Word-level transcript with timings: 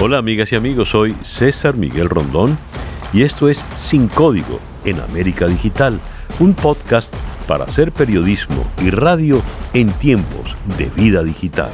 Hola 0.00 0.18
amigas 0.18 0.52
y 0.52 0.54
amigos, 0.54 0.90
soy 0.90 1.16
César 1.22 1.76
Miguel 1.76 2.08
Rondón 2.08 2.56
y 3.12 3.22
esto 3.22 3.48
es 3.48 3.64
Sin 3.74 4.06
Código 4.06 4.60
en 4.84 5.00
América 5.00 5.48
Digital, 5.48 5.98
un 6.38 6.54
podcast 6.54 7.12
para 7.48 7.64
hacer 7.64 7.90
periodismo 7.90 8.64
y 8.80 8.90
radio 8.90 9.42
en 9.74 9.90
tiempos 9.90 10.56
de 10.78 10.84
vida 10.90 11.24
digital. 11.24 11.72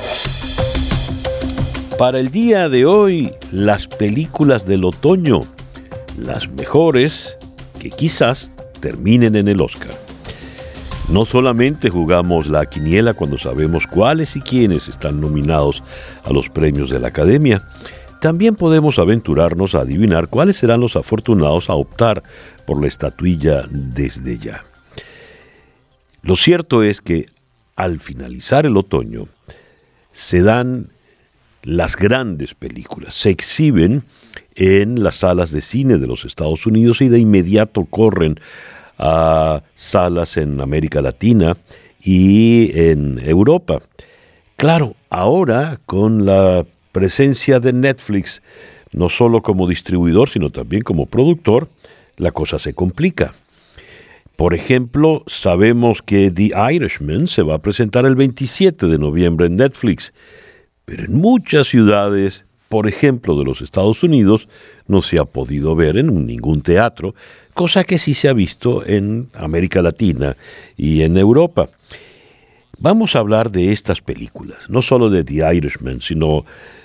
Para 1.98 2.18
el 2.18 2.30
día 2.30 2.70
de 2.70 2.86
hoy, 2.86 3.30
las 3.52 3.86
películas 3.88 4.64
del 4.64 4.84
otoño, 4.84 5.42
las 6.18 6.48
mejores 6.48 7.36
que 7.78 7.90
quizás 7.90 8.54
terminen 8.80 9.36
en 9.36 9.48
el 9.48 9.60
Oscar. 9.60 9.92
No 11.10 11.26
solamente 11.26 11.90
jugamos 11.90 12.46
la 12.46 12.64
quiniela 12.64 13.12
cuando 13.12 13.36
sabemos 13.36 13.86
cuáles 13.86 14.34
y 14.36 14.40
quiénes 14.40 14.88
están 14.88 15.20
nominados 15.20 15.82
a 16.24 16.32
los 16.32 16.48
premios 16.48 16.88
de 16.88 16.98
la 16.98 17.08
Academia, 17.08 17.68
también 18.24 18.54
podemos 18.54 18.98
aventurarnos 18.98 19.74
a 19.74 19.80
adivinar 19.80 20.28
cuáles 20.28 20.56
serán 20.56 20.80
los 20.80 20.96
afortunados 20.96 21.68
a 21.68 21.74
optar 21.74 22.22
por 22.64 22.80
la 22.80 22.88
estatuilla 22.88 23.66
desde 23.68 24.38
ya. 24.38 24.64
Lo 26.22 26.34
cierto 26.34 26.82
es 26.82 27.02
que 27.02 27.26
al 27.76 28.00
finalizar 28.00 28.64
el 28.64 28.78
otoño 28.78 29.28
se 30.10 30.40
dan 30.40 30.88
las 31.64 31.96
grandes 31.96 32.54
películas, 32.54 33.14
se 33.14 33.28
exhiben 33.28 34.04
en 34.54 35.02
las 35.02 35.16
salas 35.16 35.50
de 35.50 35.60
cine 35.60 35.98
de 35.98 36.06
los 36.06 36.24
Estados 36.24 36.64
Unidos 36.64 37.02
y 37.02 37.10
de 37.10 37.18
inmediato 37.18 37.84
corren 37.84 38.40
a 38.98 39.62
salas 39.74 40.38
en 40.38 40.62
América 40.62 41.02
Latina 41.02 41.58
y 42.02 42.70
en 42.74 43.18
Europa. 43.18 43.82
Claro, 44.56 44.94
ahora 45.10 45.78
con 45.84 46.24
la 46.24 46.64
presencia 46.94 47.58
de 47.58 47.72
Netflix, 47.72 48.40
no 48.92 49.08
solo 49.08 49.42
como 49.42 49.66
distribuidor, 49.66 50.28
sino 50.28 50.50
también 50.50 50.82
como 50.82 51.06
productor, 51.06 51.68
la 52.16 52.30
cosa 52.30 52.60
se 52.60 52.72
complica. 52.72 53.34
Por 54.36 54.54
ejemplo, 54.54 55.24
sabemos 55.26 56.02
que 56.02 56.30
The 56.30 56.52
Irishman 56.72 57.26
se 57.26 57.42
va 57.42 57.56
a 57.56 57.62
presentar 57.62 58.06
el 58.06 58.14
27 58.14 58.86
de 58.86 58.98
noviembre 58.98 59.48
en 59.48 59.56
Netflix, 59.56 60.14
pero 60.84 61.04
en 61.04 61.16
muchas 61.16 61.66
ciudades, 61.66 62.46
por 62.68 62.86
ejemplo 62.86 63.36
de 63.36 63.44
los 63.44 63.60
Estados 63.60 64.04
Unidos, 64.04 64.48
no 64.86 65.02
se 65.02 65.18
ha 65.18 65.24
podido 65.24 65.74
ver 65.74 65.96
en 65.96 66.26
ningún 66.26 66.62
teatro, 66.62 67.16
cosa 67.54 67.82
que 67.82 67.98
sí 67.98 68.14
se 68.14 68.28
ha 68.28 68.32
visto 68.32 68.86
en 68.86 69.30
América 69.34 69.82
Latina 69.82 70.36
y 70.76 71.02
en 71.02 71.16
Europa. 71.16 71.68
Vamos 72.78 73.14
a 73.14 73.20
hablar 73.20 73.50
de 73.50 73.72
estas 73.72 74.00
películas, 74.00 74.68
no 74.68 74.82
solo 74.82 75.08
de 75.08 75.22
The 75.24 75.56
Irishman, 75.56 76.00
sino 76.00 76.44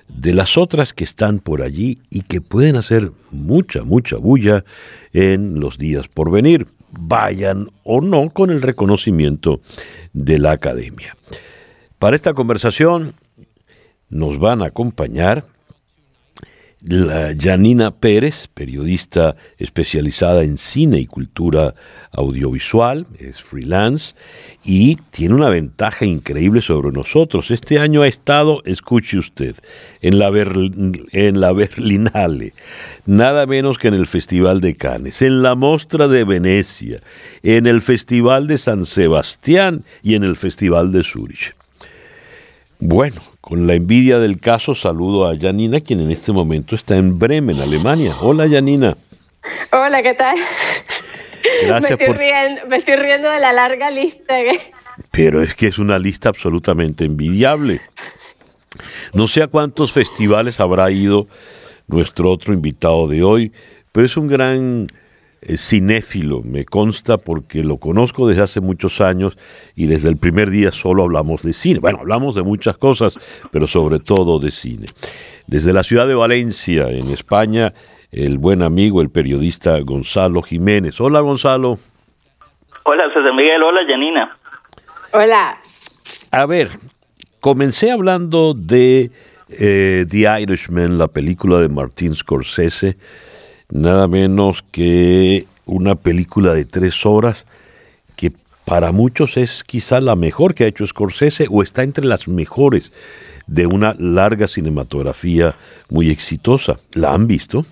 de 0.10 0.34
las 0.34 0.58
otras 0.58 0.94
que 0.94 1.04
están 1.04 1.40
por 1.40 1.62
allí 1.62 2.00
y 2.10 2.22
que 2.24 2.42
pueden 2.42 2.76
hacer 2.76 3.12
mucha, 3.32 3.84
mucha 3.84 4.18
bulla 4.18 4.66
en 5.14 5.60
los 5.60 5.78
días 5.78 6.08
por 6.08 6.32
venir, 6.32 6.68
vayan 6.92 7.70
o 7.84 8.02
no 8.02 8.30
con 8.30 8.50
el 8.50 8.62
reconocimiento 8.62 9.62
de 10.14 10.40
la 10.40 10.52
academia. 10.52 11.16
Para 12.00 12.16
esta 12.16 12.34
conversación 12.34 13.14
nos 14.10 14.40
van 14.40 14.62
a 14.62 14.68
acompañar 14.68 15.46
la 16.82 17.36
Janina 17.38 17.92
Pérez, 17.92 18.48
periodista 18.48 19.36
especializada 19.58 20.44
en 20.44 20.58
cine 20.58 21.00
y 21.00 21.06
cultura 21.06 21.76
audiovisual, 22.12 23.06
es 23.20 23.42
freelance 23.42 24.16
y 24.64 24.96
tiene 25.12 25.36
una 25.36 25.50
ventaja 25.50 26.06
increíble 26.06 26.62
sobre 26.62 26.92
nosotros. 26.92 27.52
Este 27.52 27.80
año 27.80 28.02
ha 28.02 28.08
estado, 28.08 28.62
escuche 28.66 29.18
usted, 29.18 29.56
en 30.02 30.20
la, 30.20 30.30
en 30.30 31.42
la 31.42 31.52
Berlinale, 31.52 32.54
nada 33.06 33.46
menos 33.46 33.78
que 33.78 33.90
en 33.90 33.96
el 33.96 34.08
Festival 34.08 34.62
de 34.62 34.76
Cannes, 34.76 35.22
en 35.22 35.42
la 35.42 35.56
Mostra 35.56 36.08
de 36.08 36.24
Venecia, 36.24 37.02
en 37.44 37.68
el 37.68 37.82
Festival 37.82 38.48
de 38.48 38.58
San 38.58 38.86
Sebastián 38.86 39.84
y 40.02 40.16
en 40.16 40.24
el 40.24 40.38
Festival 40.38 40.94
de 40.94 41.04
Zurich. 41.04 41.56
Bueno, 42.80 43.22
con 43.50 43.66
la 43.66 43.74
envidia 43.74 44.20
del 44.20 44.40
caso 44.40 44.76
saludo 44.76 45.28
a 45.28 45.36
Janina, 45.36 45.80
quien 45.80 46.02
en 46.02 46.12
este 46.12 46.32
momento 46.32 46.76
está 46.76 46.98
en 46.98 47.18
Bremen, 47.18 47.60
Alemania. 47.60 48.16
Hola 48.22 48.48
Janina. 48.48 48.96
Hola, 49.72 50.04
¿qué 50.04 50.14
tal? 50.14 50.38
Gracias 51.66 51.98
me, 51.98 52.06
estoy 52.06 52.16
riendo, 52.16 52.68
me 52.68 52.78
estoy 52.78 52.96
riendo 52.98 53.28
de 53.28 53.40
la 53.40 53.52
larga 53.52 53.90
lista. 53.90 54.36
Pero 55.10 55.42
es 55.42 55.56
que 55.56 55.66
es 55.66 55.80
una 55.80 55.98
lista 55.98 56.30
absolutamente 56.30 57.06
envidiable. 57.06 57.82
No 59.14 59.28
sé 59.28 59.42
a 59.42 59.48
cuántos 59.48 59.94
festivales 59.94 60.60
habrá 60.60 60.92
ido 60.92 61.28
nuestro 61.88 62.30
otro 62.30 62.54
invitado 62.54 63.08
de 63.08 63.24
hoy, 63.24 63.52
pero 63.92 64.06
es 64.06 64.16
un 64.16 64.28
gran 64.28 64.86
eh, 64.86 64.99
cinéfilo, 65.42 66.42
me 66.44 66.66
consta 66.66 67.18
porque 67.18 67.64
lo 67.64 67.78
conozco 67.78 68.28
desde 68.28 68.42
hace 68.42 68.62
muchos 68.62 69.00
años 69.00 69.38
y 69.76 69.88
desde 69.88 70.10
el 70.10 70.18
primer 70.18 70.50
día 70.50 70.72
solo 70.72 71.04
hablamos 71.04 71.44
de 71.44 71.54
cine. 71.54 71.80
Bueno, 71.80 72.00
hablamos 72.00 72.36
de 72.36 72.44
muchas 72.44 72.78
cosas, 72.78 73.18
pero 73.52 73.68
sobre 73.68 74.00
todo 74.00 74.40
de 74.40 74.52
cine. 74.52 74.86
Desde 75.48 75.74
la 75.74 75.84
ciudad 75.84 76.08
de 76.08 76.16
Valencia, 76.16 76.90
en 76.90 77.10
España, 77.10 77.72
el 78.12 78.38
buen 78.38 78.62
amigo, 78.62 79.02
el 79.02 79.10
periodista 79.10 79.80
Gonzalo 79.80 80.42
Jiménez. 80.42 81.00
Hola 81.00 81.22
Gonzalo. 81.22 81.78
Hola 82.84 83.04
César 83.14 83.34
Miguel, 83.34 83.64
hola 83.64 83.82
Janina. 83.88 84.38
Hola. 85.14 85.58
A 86.32 86.46
ver, 86.46 86.70
comencé 87.40 87.92
hablando 87.92 88.54
de 88.54 89.12
eh, 89.50 90.06
The 90.10 90.42
Irishman, 90.42 90.98
la 90.98 91.08
película 91.08 91.60
de 91.60 91.70
Martin 91.70 92.14
Scorsese 92.14 92.98
nada 93.72 94.08
menos 94.08 94.64
que 94.72 95.46
una 95.66 95.96
película 95.96 96.54
de 96.54 96.66
tres 96.66 97.06
horas 97.06 97.46
que 98.18 98.32
para 98.66 98.92
muchos 98.92 99.38
es 99.38 99.64
quizá 99.64 100.02
la 100.02 100.16
mejor 100.16 100.56
que 100.56 100.64
ha 100.64 100.68
hecho 100.68 100.86
Scorsese 100.86 101.48
o 101.50 101.62
está 101.64 101.84
entre 101.84 102.06
las 102.06 102.28
mejores 102.28 102.92
de 103.48 103.66
una 103.66 103.96
larga 103.98 104.48
cinematografía 104.48 105.56
muy 105.90 106.10
exitosa. 106.10 106.78
¿La 106.94 107.14
han 107.14 107.28
visto? 107.28 107.64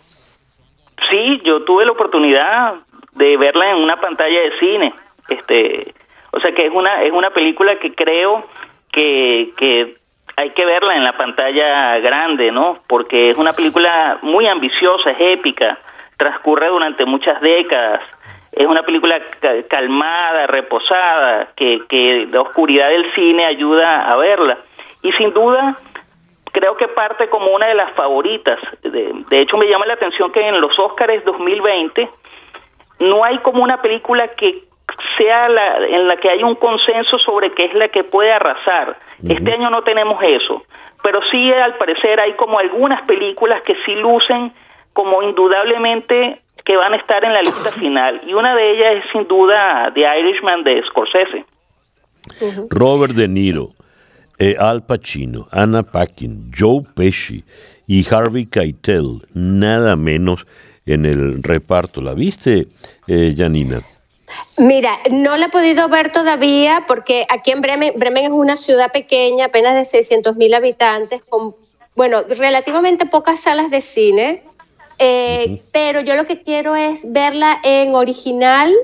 Sí, 0.00 1.40
yo 1.44 1.64
tuve 1.64 1.86
la 1.86 1.92
oportunidad 1.92 2.74
de 3.14 3.36
verla 3.36 3.70
en 3.70 3.82
una 3.82 4.00
pantalla 4.00 4.40
de 4.40 4.58
cine. 4.58 4.94
Este, 5.28 5.94
o 6.32 6.40
sea 6.40 6.52
que 6.52 6.66
es 6.66 6.72
una 6.72 7.02
es 7.02 7.12
una 7.12 7.30
película 7.30 7.78
que 7.78 7.94
creo 7.94 8.44
que, 8.92 9.52
que 9.56 9.96
hay 10.38 10.50
que 10.50 10.64
verla 10.64 10.94
en 10.94 11.02
la 11.02 11.16
pantalla 11.16 11.98
grande, 11.98 12.52
¿no? 12.52 12.78
Porque 12.86 13.30
es 13.30 13.36
una 13.36 13.52
película 13.52 14.18
muy 14.22 14.46
ambiciosa, 14.46 15.10
es 15.10 15.16
épica, 15.20 15.78
transcurre 16.16 16.68
durante 16.68 17.04
muchas 17.04 17.40
décadas, 17.40 18.02
es 18.52 18.64
una 18.64 18.84
película 18.84 19.20
calmada, 19.68 20.46
reposada, 20.46 21.48
que, 21.56 21.80
que 21.88 22.28
la 22.30 22.42
oscuridad 22.42 22.88
del 22.88 23.12
cine 23.14 23.46
ayuda 23.46 24.12
a 24.12 24.14
verla. 24.16 24.58
Y 25.02 25.10
sin 25.12 25.34
duda, 25.34 25.76
creo 26.52 26.76
que 26.76 26.86
parte 26.86 27.28
como 27.28 27.50
una 27.50 27.66
de 27.66 27.74
las 27.74 27.90
favoritas. 27.94 28.60
De, 28.82 29.12
de 29.28 29.40
hecho, 29.40 29.56
me 29.56 29.68
llama 29.68 29.86
la 29.86 29.94
atención 29.94 30.30
que 30.30 30.46
en 30.46 30.60
los 30.60 30.78
Oscars 30.78 31.24
2020 31.24 32.08
no 33.00 33.24
hay 33.24 33.38
como 33.38 33.64
una 33.64 33.82
película 33.82 34.28
que 34.28 34.67
sea 35.16 35.48
la, 35.48 35.86
en 35.86 36.08
la 36.08 36.16
que 36.16 36.30
hay 36.30 36.42
un 36.42 36.54
consenso 36.56 37.18
sobre 37.18 37.52
qué 37.52 37.66
es 37.66 37.74
la 37.74 37.88
que 37.88 38.04
puede 38.04 38.32
arrasar. 38.32 38.96
Este 39.28 39.52
año 39.52 39.70
no 39.70 39.82
tenemos 39.82 40.22
eso, 40.22 40.62
pero 41.02 41.20
sí 41.30 41.52
al 41.52 41.76
parecer 41.76 42.20
hay 42.20 42.34
como 42.34 42.58
algunas 42.58 43.02
películas 43.02 43.62
que 43.62 43.74
sí 43.84 43.94
lucen 43.94 44.52
como 44.92 45.22
indudablemente 45.22 46.40
que 46.64 46.76
van 46.76 46.92
a 46.92 46.96
estar 46.96 47.24
en 47.24 47.32
la 47.32 47.40
lista 47.40 47.70
final 47.70 48.20
y 48.26 48.34
una 48.34 48.54
de 48.54 48.72
ellas 48.72 49.04
es 49.04 49.10
sin 49.12 49.26
duda 49.26 49.90
The 49.94 50.00
Irishman 50.20 50.64
de 50.64 50.82
Scorsese. 50.82 51.44
Robert 52.70 53.14
De 53.14 53.26
Niro, 53.26 53.70
eh, 54.38 54.56
Al 54.58 54.84
Pacino, 54.84 55.48
Anna 55.50 55.82
Paquin, 55.82 56.50
Joe 56.56 56.82
Pesci 56.94 57.42
y 57.86 58.04
Harvey 58.12 58.46
Keitel, 58.46 59.22
nada 59.34 59.96
menos 59.96 60.46
en 60.84 61.06
el 61.06 61.42
reparto. 61.42 62.00
¿La 62.00 62.14
viste, 62.14 62.66
eh, 63.06 63.34
Janina? 63.36 63.78
Mira, 64.58 64.98
no 65.10 65.36
la 65.36 65.46
he 65.46 65.48
podido 65.50 65.88
ver 65.88 66.12
todavía 66.12 66.84
porque 66.86 67.26
aquí 67.28 67.50
en 67.50 67.60
Bremen, 67.60 67.94
Bremen 67.96 68.24
es 68.24 68.30
una 68.30 68.56
ciudad 68.56 68.92
pequeña, 68.92 69.46
apenas 69.46 69.74
de 69.74 69.84
600 69.84 70.36
mil 70.36 70.52
habitantes, 70.54 71.22
con, 71.22 71.54
bueno, 71.94 72.22
relativamente 72.22 73.06
pocas 73.06 73.40
salas 73.40 73.70
de 73.70 73.80
cine, 73.80 74.42
eh, 74.98 75.62
pero 75.72 76.00
yo 76.00 76.16
lo 76.16 76.26
que 76.26 76.42
quiero 76.42 76.74
es 76.74 77.12
verla 77.12 77.60
en 77.62 77.94
original, 77.94 78.74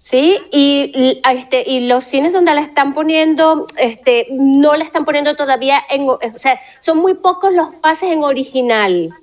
¿sí? 0.00 0.38
Y, 0.50 1.20
este, 1.30 1.62
y 1.66 1.86
los 1.86 2.04
cines 2.04 2.32
donde 2.32 2.54
la 2.54 2.62
están 2.62 2.94
poniendo, 2.94 3.66
este, 3.78 4.26
no 4.30 4.76
la 4.76 4.84
están 4.84 5.04
poniendo 5.04 5.34
todavía 5.36 5.78
en, 5.90 6.08
o 6.08 6.18
sea, 6.34 6.58
son 6.80 6.98
muy 6.98 7.14
pocos 7.14 7.52
los 7.52 7.74
pases 7.76 8.10
en 8.10 8.24
original. 8.24 9.14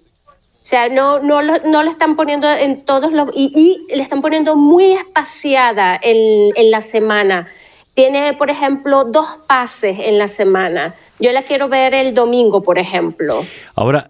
Sea, 0.70 0.88
no, 0.88 1.18
no, 1.18 1.42
lo, 1.42 1.54
no 1.66 1.82
le 1.82 1.90
están 1.90 2.16
poniendo 2.16 2.48
en 2.48 2.86
todos 2.86 3.12
los... 3.12 3.32
Y, 3.36 3.52
y 3.90 3.96
le 3.96 4.04
están 4.04 4.22
poniendo 4.22 4.56
muy 4.56 4.92
espaciada 4.92 6.00
en, 6.00 6.52
en 6.56 6.70
la 6.70 6.82
semana. 6.82 7.48
tiene, 7.96 8.34
por 8.36 8.50
ejemplo, 8.50 9.04
dos 9.04 9.40
pases 9.48 9.98
en 10.00 10.18
la 10.18 10.28
semana. 10.28 10.94
Yo 11.20 11.32
la 11.32 11.42
quiero 11.42 11.68
ver 11.68 11.94
el 11.94 12.14
domingo, 12.14 12.62
por 12.62 12.78
ejemplo. 12.78 13.44
Ahora, 13.76 14.10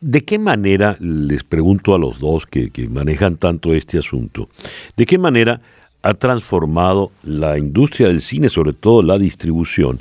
¿de 0.00 0.22
qué 0.22 0.38
manera, 0.38 0.96
les 0.98 1.44
pregunto 1.44 1.94
a 1.94 1.98
los 1.98 2.18
dos 2.18 2.46
que, 2.46 2.70
que 2.70 2.88
manejan 2.88 3.36
tanto 3.36 3.74
este 3.74 3.98
asunto, 3.98 4.48
de 4.96 5.06
qué 5.06 5.18
manera 5.18 5.60
ha 6.02 6.14
transformado 6.14 7.12
la 7.22 7.58
industria 7.58 8.08
del 8.08 8.22
cine, 8.22 8.48
sobre 8.48 8.72
todo 8.72 9.02
la 9.02 9.18
distribución, 9.18 10.00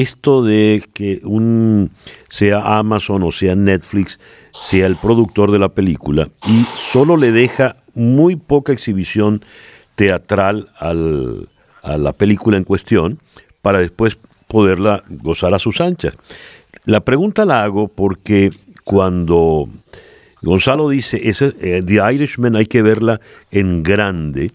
esto 0.00 0.42
de 0.42 0.82
que 0.94 1.20
un 1.24 1.90
sea 2.28 2.78
Amazon 2.78 3.22
o 3.22 3.32
sea 3.32 3.54
Netflix 3.54 4.18
sea 4.52 4.86
el 4.86 4.96
productor 4.96 5.50
de 5.50 5.58
la 5.58 5.68
película 5.68 6.28
y 6.46 6.54
solo 6.54 7.16
le 7.16 7.32
deja 7.32 7.76
muy 7.94 8.36
poca 8.36 8.72
exhibición 8.72 9.44
teatral 9.94 10.70
al, 10.78 11.48
a 11.82 11.98
la 11.98 12.12
película 12.12 12.56
en 12.56 12.64
cuestión 12.64 13.18
para 13.62 13.80
después 13.80 14.18
poderla 14.48 15.02
gozar 15.08 15.54
a 15.54 15.58
sus 15.58 15.80
anchas. 15.80 16.16
La 16.84 17.00
pregunta 17.00 17.44
la 17.44 17.64
hago 17.64 17.88
porque 17.88 18.50
cuando 18.84 19.68
Gonzalo 20.42 20.88
dice, 20.88 21.20
ese, 21.28 21.54
eh, 21.60 21.82
The 21.84 22.14
Irishman 22.14 22.56
hay 22.56 22.66
que 22.66 22.82
verla 22.82 23.20
en 23.50 23.82
grande, 23.82 24.50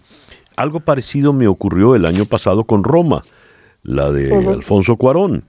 algo 0.56 0.80
parecido 0.80 1.32
me 1.32 1.48
ocurrió 1.48 1.94
el 1.94 2.06
año 2.06 2.24
pasado 2.26 2.64
con 2.64 2.84
Roma, 2.84 3.20
la 3.82 4.10
de 4.10 4.34
Alfonso 4.34 4.96
Cuarón. 4.96 5.44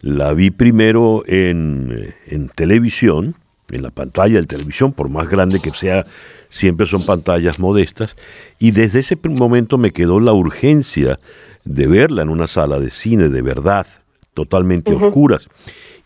La 0.00 0.34
vi 0.34 0.50
primero 0.50 1.22
en, 1.26 2.14
en 2.26 2.48
televisión, 2.48 3.36
en 3.70 3.82
la 3.82 3.90
pantalla 3.90 4.40
de 4.40 4.46
televisión, 4.46 4.92
por 4.92 5.08
más 5.08 5.28
grande 5.28 5.58
que 5.62 5.70
sea, 5.70 6.04
siempre 6.48 6.86
son 6.86 7.04
pantallas 7.06 7.58
modestas, 7.58 8.16
y 8.58 8.70
desde 8.70 9.00
ese 9.00 9.18
momento 9.38 9.78
me 9.78 9.92
quedó 9.92 10.20
la 10.20 10.32
urgencia 10.32 11.18
de 11.64 11.86
verla 11.86 12.22
en 12.22 12.28
una 12.28 12.46
sala 12.46 12.78
de 12.78 12.90
cine 12.90 13.28
de 13.28 13.42
verdad, 13.42 13.86
totalmente 14.34 14.92
oscuras. 14.92 15.48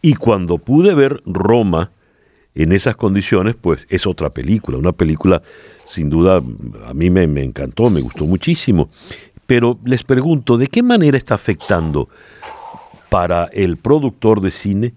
Y 0.00 0.14
cuando 0.14 0.58
pude 0.58 0.94
ver 0.94 1.22
Roma 1.26 1.90
en 2.54 2.72
esas 2.72 2.96
condiciones, 2.96 3.56
pues 3.60 3.86
es 3.90 4.06
otra 4.06 4.30
película, 4.30 4.78
una 4.78 4.92
película 4.92 5.42
sin 5.76 6.10
duda 6.10 6.40
a 6.86 6.94
mí 6.94 7.10
me, 7.10 7.26
me 7.26 7.42
encantó, 7.42 7.90
me 7.90 8.00
gustó 8.00 8.24
muchísimo. 8.26 8.90
Pero 9.48 9.78
les 9.86 10.04
pregunto, 10.04 10.58
¿de 10.58 10.66
qué 10.66 10.82
manera 10.82 11.16
está 11.16 11.34
afectando 11.34 12.08
para 13.10 13.48
el 13.50 13.78
productor 13.78 14.42
de 14.42 14.50
cine 14.50 14.92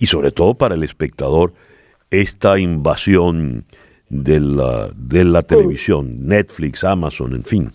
y 0.00 0.06
sobre 0.06 0.32
todo 0.32 0.54
para 0.54 0.74
el 0.74 0.82
espectador 0.82 1.52
esta 2.10 2.58
invasión 2.58 3.64
de 4.08 4.40
la, 4.40 4.88
de 4.96 5.24
la 5.24 5.42
televisión, 5.42 6.26
Netflix, 6.26 6.82
Amazon, 6.82 7.32
en 7.32 7.44
fin? 7.44 7.70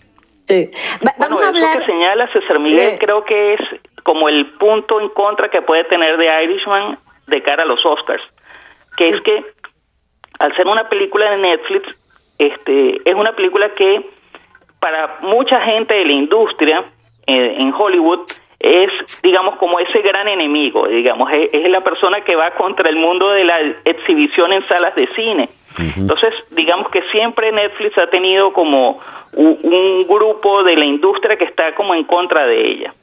Sí. 0.46 0.70
Vamos 1.18 1.42
a 1.42 1.48
hablar... 1.48 1.76
Eso 1.76 1.86
que 1.86 1.92
señala 1.92 2.30
César 2.30 2.58
Miguel 2.60 2.94
eh. 2.94 2.98
creo 3.00 3.24
que 3.24 3.54
es 3.54 3.60
como 4.02 4.28
el 4.28 4.50
punto 4.58 5.00
en 5.00 5.08
contra 5.08 5.48
que 5.48 5.62
puede 5.62 5.84
tener 5.84 6.18
de 6.18 6.26
Irishman 6.44 6.98
de 7.26 7.42
cara 7.42 7.62
a 7.62 7.66
los 7.66 7.80
Oscars, 7.86 8.22
que 8.98 9.06
es 9.06 9.20
que 9.22 9.44
al 10.40 10.54
ser 10.56 10.66
una 10.66 10.90
película 10.90 11.30
de 11.30 11.38
Netflix, 11.38 11.88
este, 12.36 13.10
es 13.10 13.14
una 13.14 13.32
película 13.34 13.74
que 13.74 14.17
para 14.80 15.18
mucha 15.22 15.60
gente 15.60 15.94
de 15.94 16.04
la 16.04 16.12
industria 16.12 16.84
eh, 17.26 17.56
en 17.58 17.72
Hollywood 17.72 18.20
es, 18.60 18.90
digamos, 19.22 19.56
como 19.56 19.78
ese 19.78 20.00
gran 20.02 20.26
enemigo, 20.26 20.88
digamos, 20.88 21.30
es, 21.32 21.70
la 21.70 21.80
persona 21.80 22.22
que 22.22 22.34
va 22.34 22.50
contra 22.52 22.88
el 22.88 22.96
mundo 22.96 23.30
de 23.30 23.44
la 23.44 23.60
exhibición 23.84 24.52
en 24.52 24.66
salas 24.66 24.94
de 24.96 25.06
cine. 25.14 25.48
Entonces, 25.96 26.34
digamos 26.50 26.88
que 26.90 27.02
siempre 27.12 27.52
Netflix 27.52 27.96
ha 27.98 28.08
tenido 28.08 28.52
como 28.52 29.00
un, 29.34 30.06
grupo 30.08 30.64
de 30.64 30.74
la 30.74 30.84
industria 30.84 31.36
que 31.36 31.44
está 31.44 31.74
como 31.76 31.94
en 31.94 32.02
contra 32.04 32.46
de 32.46 32.68
ella. 32.68 32.94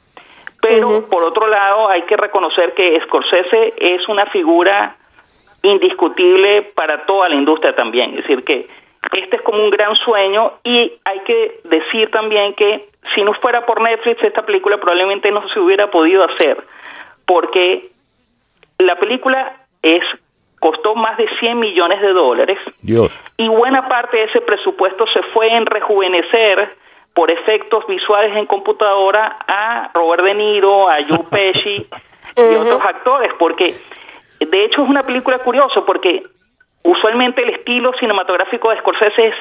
Pero, 0.60 1.08
por 1.08 1.24
otro 1.24 1.46
lado, 1.46 1.88
hay 1.88 2.02
que 2.02 2.16
reconocer 2.16 2.74
que 2.74 3.00
Scorsese 3.04 3.74
es 3.78 4.06
una 4.08 4.26
figura 4.26 4.96
indiscutible 5.62 6.62
para 6.74 7.06
toda 7.06 7.28
la 7.28 7.36
industria 7.36 7.74
también. 7.74 8.10
Es 8.10 8.26
decir, 8.26 8.44
que 8.44 8.68
este 9.12 9.36
es 9.36 9.42
como 9.42 9.62
un 9.62 9.70
gran 9.70 9.94
sueño 9.96 10.52
y 10.64 10.92
hay 11.04 11.20
que 11.20 11.60
decir 11.64 12.10
también 12.10 12.54
que 12.54 12.88
si 13.14 13.22
no 13.22 13.34
fuera 13.34 13.64
por 13.66 13.80
Netflix 13.80 14.22
esta 14.22 14.44
película 14.44 14.78
probablemente 14.78 15.30
no 15.30 15.46
se 15.48 15.60
hubiera 15.60 15.90
podido 15.90 16.24
hacer 16.24 16.56
porque 17.26 17.90
la 18.78 18.96
película 18.96 19.56
es 19.82 20.02
costó 20.60 20.94
más 20.94 21.16
de 21.16 21.28
100 21.38 21.58
millones 21.60 22.00
de 22.00 22.12
dólares. 22.12 22.58
Y 23.36 23.48
buena 23.48 23.88
parte 23.88 24.16
de 24.16 24.24
ese 24.24 24.40
presupuesto 24.40 25.06
se 25.12 25.22
fue 25.32 25.54
en 25.54 25.66
rejuvenecer 25.66 26.74
por 27.14 27.30
efectos 27.30 27.86
visuales 27.86 28.36
en 28.36 28.46
computadora 28.46 29.38
a 29.46 29.90
Robert 29.94 30.24
De 30.24 30.34
Niro, 30.34 30.88
a 30.88 30.96
Joe 31.08 31.24
Pesci 31.30 31.86
y 32.36 32.54
otros 32.56 32.80
actores 32.82 33.32
porque 33.38 33.74
de 34.40 34.64
hecho 34.64 34.82
es 34.82 34.88
una 34.88 35.02
película 35.02 35.38
curiosa 35.38 35.82
porque 35.86 36.24
Usualmente 36.86 37.42
el 37.42 37.48
estilo 37.50 37.92
cinematográfico 37.98 38.70
de 38.70 38.78
Scorsese 38.78 39.26
es 39.26 39.34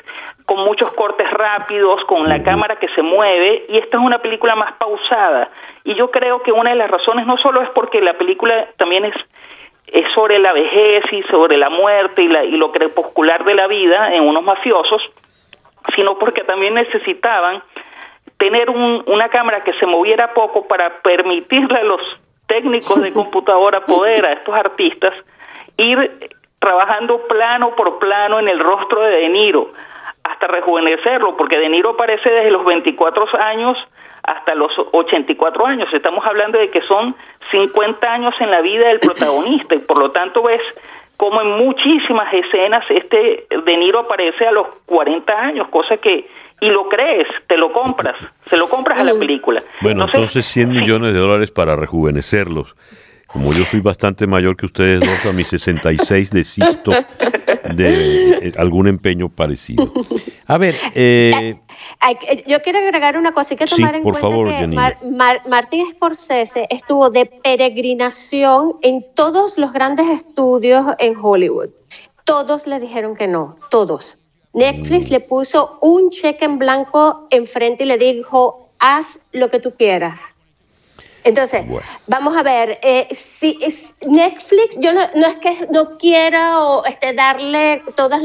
con 0.47 0.65
muchos 0.65 0.95
cortes 0.95 1.29
rápidos, 1.29 2.03
con 2.05 2.27
la 2.27 2.41
cámara 2.41 2.77
que 2.77 2.87
se 2.95 3.03
mueve, 3.03 3.67
y 3.69 3.77
esta 3.77 3.97
es 3.97 4.03
una 4.03 4.17
película 4.17 4.55
más 4.55 4.73
pausada. 4.77 5.51
Y 5.83 5.93
yo 5.93 6.09
creo 6.09 6.41
que 6.41 6.51
una 6.51 6.71
de 6.71 6.75
las 6.75 6.89
razones 6.89 7.27
no 7.27 7.37
solo 7.37 7.61
es 7.61 7.69
porque 7.69 8.01
la 8.01 8.17
película 8.17 8.65
también 8.77 9.05
es, 9.05 9.13
es 9.85 10.11
sobre 10.15 10.39
la 10.39 10.53
vejez 10.53 11.03
y 11.11 11.21
sobre 11.29 11.57
la 11.57 11.69
muerte 11.69 12.23
y, 12.23 12.27
la, 12.27 12.43
y 12.43 12.57
lo 12.57 12.71
crepuscular 12.71 13.45
de 13.45 13.53
la 13.53 13.67
vida 13.67 14.15
en 14.15 14.23
unos 14.23 14.43
mafiosos, 14.43 15.03
sino 15.95 16.17
porque 16.17 16.43
también 16.45 16.73
necesitaban 16.73 17.61
tener 18.39 18.71
un, 18.71 19.03
una 19.05 19.29
cámara 19.29 19.63
que 19.63 19.73
se 19.73 19.85
moviera 19.85 20.33
poco 20.33 20.67
para 20.67 20.99
permitirle 21.03 21.77
a 21.77 21.83
los 21.83 22.01
técnicos 22.47 23.03
de 23.03 23.13
computadora 23.13 23.81
poder 23.81 24.25
a 24.25 24.33
estos 24.33 24.55
artistas 24.55 25.13
ir 25.77 26.27
trabajando 26.65 27.21
plano 27.27 27.75
por 27.75 27.99
plano 27.99 28.39
en 28.39 28.47
el 28.47 28.59
rostro 28.59 28.99
de 29.03 29.17
De 29.17 29.29
Niro 29.29 29.69
hasta 30.23 30.47
rejuvenecerlo, 30.47 31.37
porque 31.37 31.59
De 31.59 31.69
Niro 31.69 31.91
aparece 31.91 32.27
desde 32.27 32.49
los 32.49 32.65
24 32.65 33.27
años 33.39 33.77
hasta 34.23 34.55
los 34.55 34.71
84 34.91 35.67
años. 35.67 35.87
Estamos 35.93 36.25
hablando 36.25 36.57
de 36.57 36.71
que 36.71 36.81
son 36.81 37.15
50 37.51 38.11
años 38.11 38.33
en 38.39 38.49
la 38.49 38.61
vida 38.61 38.87
del 38.87 38.99
protagonista 38.99 39.75
y 39.75 39.79
por 39.79 39.99
lo 39.99 40.09
tanto 40.09 40.41
ves 40.41 40.61
como 41.17 41.39
en 41.39 41.51
muchísimas 41.51 42.33
escenas 42.33 42.83
este 42.89 43.45
De 43.63 43.77
Niro 43.77 43.99
aparece 43.99 44.47
a 44.47 44.51
los 44.51 44.65
40 44.87 45.31
años, 45.31 45.67
cosa 45.67 45.97
que 45.97 46.27
y 46.61 46.69
lo 46.69 46.89
crees, 46.89 47.27
te 47.47 47.57
lo 47.57 47.71
compras, 47.71 48.15
se 48.47 48.57
lo 48.57 48.67
compras 48.67 48.97
a 48.97 49.03
la 49.03 49.13
película. 49.13 49.61
Bueno, 49.81 50.05
entonces 50.05 50.47
100 50.47 50.69
millones 50.69 51.13
de 51.13 51.19
dólares 51.19 51.51
para 51.51 51.75
rejuvenecerlos. 51.75 52.75
Como 53.27 53.51
yo 53.53 53.63
soy 53.65 53.81
bastante 53.81 54.27
mayor 54.27 54.55
que 54.55 54.65
ustedes 54.65 54.99
dos, 54.99 55.25
a 55.25 55.33
mis 55.33 55.47
66 55.47 56.29
desisto 56.29 56.91
de 57.75 58.29
eh, 58.47 58.53
algún 58.57 58.87
empeño 58.87 59.29
parecido. 59.29 59.91
A 60.47 60.57
ver, 60.57 60.75
eh, 60.93 61.57
yo 62.47 62.61
quiero 62.61 62.79
agregar 62.79 63.17
una 63.17 63.31
cosa, 63.31 63.53
hay 63.53 63.57
que 63.57 63.65
tomar 63.65 63.95
en 63.95 64.03
cuenta 64.03 64.19
que 64.59 65.49
Martín 65.49 65.85
Scorsese 65.91 66.67
estuvo 66.69 67.09
de 67.09 67.25
peregrinación 67.25 68.75
en 68.81 69.05
todos 69.15 69.57
los 69.57 69.73
grandes 69.73 70.07
estudios 70.07 70.85
en 70.99 71.15
Hollywood. 71.19 71.69
Todos 72.25 72.67
le 72.67 72.79
dijeron 72.79 73.15
que 73.15 73.27
no, 73.27 73.57
todos. 73.69 74.19
Netflix 74.53 75.09
mm. 75.09 75.13
le 75.13 75.19
puso 75.19 75.77
un 75.81 76.09
cheque 76.09 76.45
en 76.45 76.57
blanco 76.57 77.27
enfrente 77.29 77.83
y 77.83 77.87
le 77.87 77.97
dijo, 77.97 78.69
haz 78.79 79.19
lo 79.31 79.49
que 79.49 79.59
tú 79.59 79.73
quieras. 79.75 80.34
Entonces, 81.25 81.65
vamos 82.05 82.37
a 82.37 82.43
ver, 82.43 82.77
eh, 82.83 83.07
si 83.09 83.57
es 83.59 83.95
Netflix, 84.01 84.79
yo 84.79 84.93
no, 84.93 85.01
es 85.01 85.37
que 85.41 85.67
no 85.71 85.97
quiera 85.97 86.63
o 86.63 86.85
este, 86.85 87.13
darle 87.13 87.81
todas, 87.95 88.21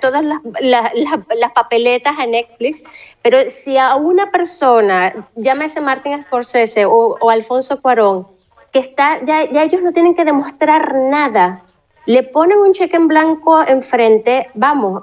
todas 0.00 0.24
las, 0.24 1.52
papeletas 1.52 2.14
a 2.16 2.26
Netflix, 2.26 2.84
pero 3.22 3.38
si 3.48 3.76
a 3.76 3.96
una 3.96 4.30
persona, 4.30 5.28
llámese 5.34 5.80
Martin 5.80 6.22
Scorsese 6.22 6.84
o, 6.86 7.18
o 7.20 7.30
Alfonso 7.30 7.82
Cuarón, 7.82 8.28
que 8.70 8.78
está, 8.78 9.18
ya, 9.24 9.50
ya 9.50 9.64
ellos 9.64 9.82
no 9.82 9.92
tienen 9.92 10.14
que 10.14 10.24
demostrar 10.24 10.94
nada, 10.94 11.64
le 12.06 12.22
ponen 12.22 12.58
un 12.58 12.72
cheque 12.72 12.94
en 12.94 13.08
blanco 13.08 13.66
enfrente, 13.66 14.48
vamos, 14.54 15.02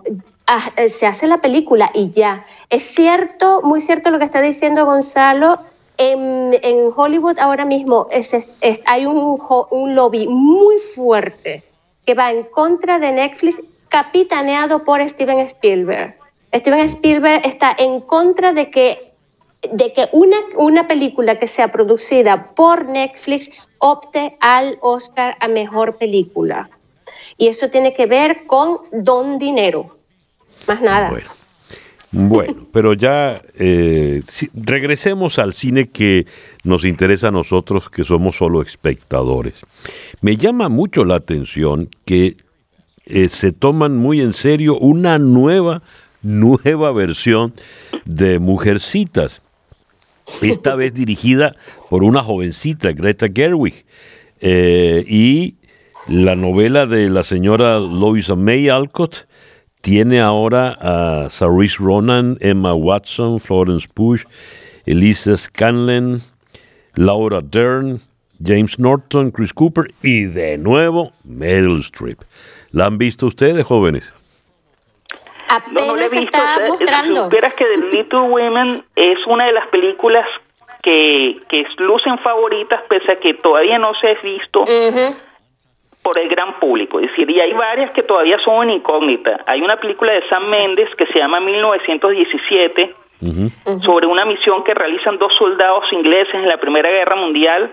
se 0.87 1.05
hace 1.05 1.27
la 1.27 1.39
película 1.39 1.91
y 1.93 2.11
ya. 2.11 2.45
Es 2.69 2.83
cierto, 2.83 3.61
muy 3.61 3.81
cierto 3.81 4.09
lo 4.09 4.19
que 4.19 4.25
está 4.25 4.39
diciendo 4.39 4.85
Gonzalo 4.85 5.59
en, 6.01 6.91
Hollywood 6.95 7.37
ahora 7.39 7.65
mismo 7.65 8.07
hay 8.85 9.05
un, 9.05 9.39
un 9.69 9.95
lobby 9.95 10.27
muy 10.27 10.77
fuerte 10.79 11.63
que 12.05 12.15
va 12.15 12.31
en 12.31 12.43
contra 12.43 12.97
de 12.99 13.11
Netflix, 13.11 13.61
capitaneado 13.89 14.83
por 14.83 15.07
Steven 15.07 15.39
Spielberg. 15.39 16.17
Steven 16.53 16.79
Spielberg 16.79 17.45
está 17.45 17.75
en 17.77 18.01
contra 18.01 18.53
de 18.53 18.71
que, 18.71 19.13
de 19.71 19.93
que 19.93 20.09
una, 20.11 20.37
una 20.55 20.87
película 20.87 21.37
que 21.37 21.47
sea 21.47 21.69
producida 21.69 22.51
por 22.55 22.85
Netflix 22.85 23.51
opte 23.77 24.35
al 24.39 24.77
Oscar 24.81 25.37
a 25.39 25.47
mejor 25.47 25.97
película. 25.97 26.69
Y 27.37 27.47
eso 27.47 27.69
tiene 27.69 27.93
que 27.93 28.07
ver 28.07 28.45
con 28.45 28.79
don 28.91 29.37
dinero, 29.37 29.95
más 30.67 30.81
nada. 30.81 31.09
Bueno, 31.09 31.29
pero 32.73 32.93
ya 32.93 33.41
eh, 33.57 34.21
regresemos 34.53 35.39
al 35.39 35.53
cine 35.53 35.87
que 35.87 36.25
nos 36.63 36.83
interesa 36.83 37.29
a 37.29 37.31
nosotros, 37.31 37.89
que 37.89 38.03
somos 38.03 38.35
solo 38.35 38.61
espectadores. 38.61 39.61
Me 40.21 40.35
llama 40.35 40.67
mucho 40.67 41.05
la 41.05 41.15
atención 41.15 41.89
que 42.05 42.35
eh, 43.05 43.29
se 43.29 43.53
toman 43.53 43.97
muy 43.97 44.19
en 44.19 44.33
serio 44.33 44.77
una 44.77 45.19
nueva, 45.19 45.83
nueva 46.21 46.91
versión 46.91 47.53
de 48.05 48.39
Mujercitas. 48.39 49.41
Esta 50.41 50.75
vez 50.75 50.93
dirigida 50.93 51.55
por 51.89 52.03
una 52.03 52.23
jovencita, 52.23 52.91
Greta 52.91 53.27
Gerwig. 53.33 53.85
Eh, 54.41 55.03
y 55.07 55.55
la 56.07 56.35
novela 56.35 56.85
de 56.85 57.09
la 57.09 57.23
señora 57.23 57.79
Louisa 57.79 58.35
May 58.35 58.69
Alcott 58.69 59.27
tiene 59.81 60.21
ahora 60.21 60.77
a 60.79 61.29
Saoirse 61.29 61.77
Ronan, 61.79 62.37
Emma 62.39 62.73
Watson, 62.73 63.39
Florence 63.39 63.87
Pugh, 63.93 64.21
Elisa 64.85 65.35
Scanlon, 65.35 66.21
Laura 66.95 67.41
Dern, 67.41 67.99
James 68.43 68.79
Norton, 68.79 69.31
Chris 69.31 69.53
Cooper 69.53 69.91
y 70.01 70.25
de 70.25 70.57
nuevo 70.57 71.13
Meryl 71.23 71.79
Streep. 71.79 72.19
¿La 72.71 72.85
han 72.85 72.97
visto 72.97 73.27
ustedes, 73.27 73.65
jóvenes? 73.65 74.13
Apenas 75.49 75.87
no, 75.87 75.95
no 75.95 75.97
he 75.97 76.09
visto. 76.09 76.19
Está 76.19 76.67
mostrando. 76.67 77.29
Si 77.29 77.37
que 77.57 77.65
The 77.65 77.77
Little 77.91 78.29
Women 78.29 78.83
es 78.95 79.17
una 79.27 79.47
de 79.47 79.51
las 79.51 79.67
películas 79.67 80.25
que, 80.81 81.41
que 81.49 81.65
lucen 81.77 82.17
favoritas, 82.19 82.81
pese 82.89 83.11
a 83.11 83.15
que 83.17 83.33
todavía 83.35 83.77
no 83.77 83.91
se 83.99 84.07
ha 84.07 84.21
visto 84.21 84.63
por 86.01 86.17
el 86.17 86.29
gran 86.29 86.59
público. 86.59 86.99
Es 86.99 87.09
decir, 87.09 87.29
y 87.29 87.39
hay 87.39 87.53
varias 87.53 87.91
que 87.91 88.03
todavía 88.03 88.37
son 88.39 88.55
una 88.55 88.73
incógnita. 88.73 89.43
Hay 89.45 89.61
una 89.61 89.77
película 89.77 90.13
de 90.13 90.27
Sam 90.27 90.43
Mendes 90.49 90.89
que 90.95 91.05
se 91.07 91.19
llama 91.19 91.39
1917, 91.39 92.95
sobre 93.85 94.07
una 94.07 94.25
misión 94.25 94.63
que 94.63 94.73
realizan 94.73 95.19
dos 95.19 95.31
soldados 95.37 95.83
ingleses 95.91 96.33
en 96.33 96.47
la 96.47 96.57
Primera 96.57 96.89
Guerra 96.89 97.15
Mundial, 97.15 97.71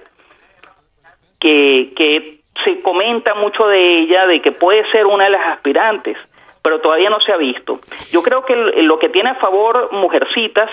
que, 1.41 1.93
que 1.97 2.41
se 2.65 2.83
comenta 2.83 3.35
mucho 3.35 3.67
de 3.67 4.01
ella, 4.01 4.27
de 4.27 4.43
que 4.43 4.53
puede 4.53 4.85
ser 4.91 5.07
una 5.07 5.25
de 5.25 5.31
las 5.31 5.47
aspirantes, 5.49 6.19
pero 6.63 6.81
todavía 6.81 7.09
no 7.09 7.21
se 7.21 7.33
ha 7.33 7.37
visto. 7.37 7.81
Yo 8.11 8.23
creo 8.23 8.45
que 8.45 8.55
lo 8.57 8.99
que 8.99 9.09
tiene 9.09 9.31
a 9.31 9.35
favor 9.37 9.91
Mujercitas 9.93 10.71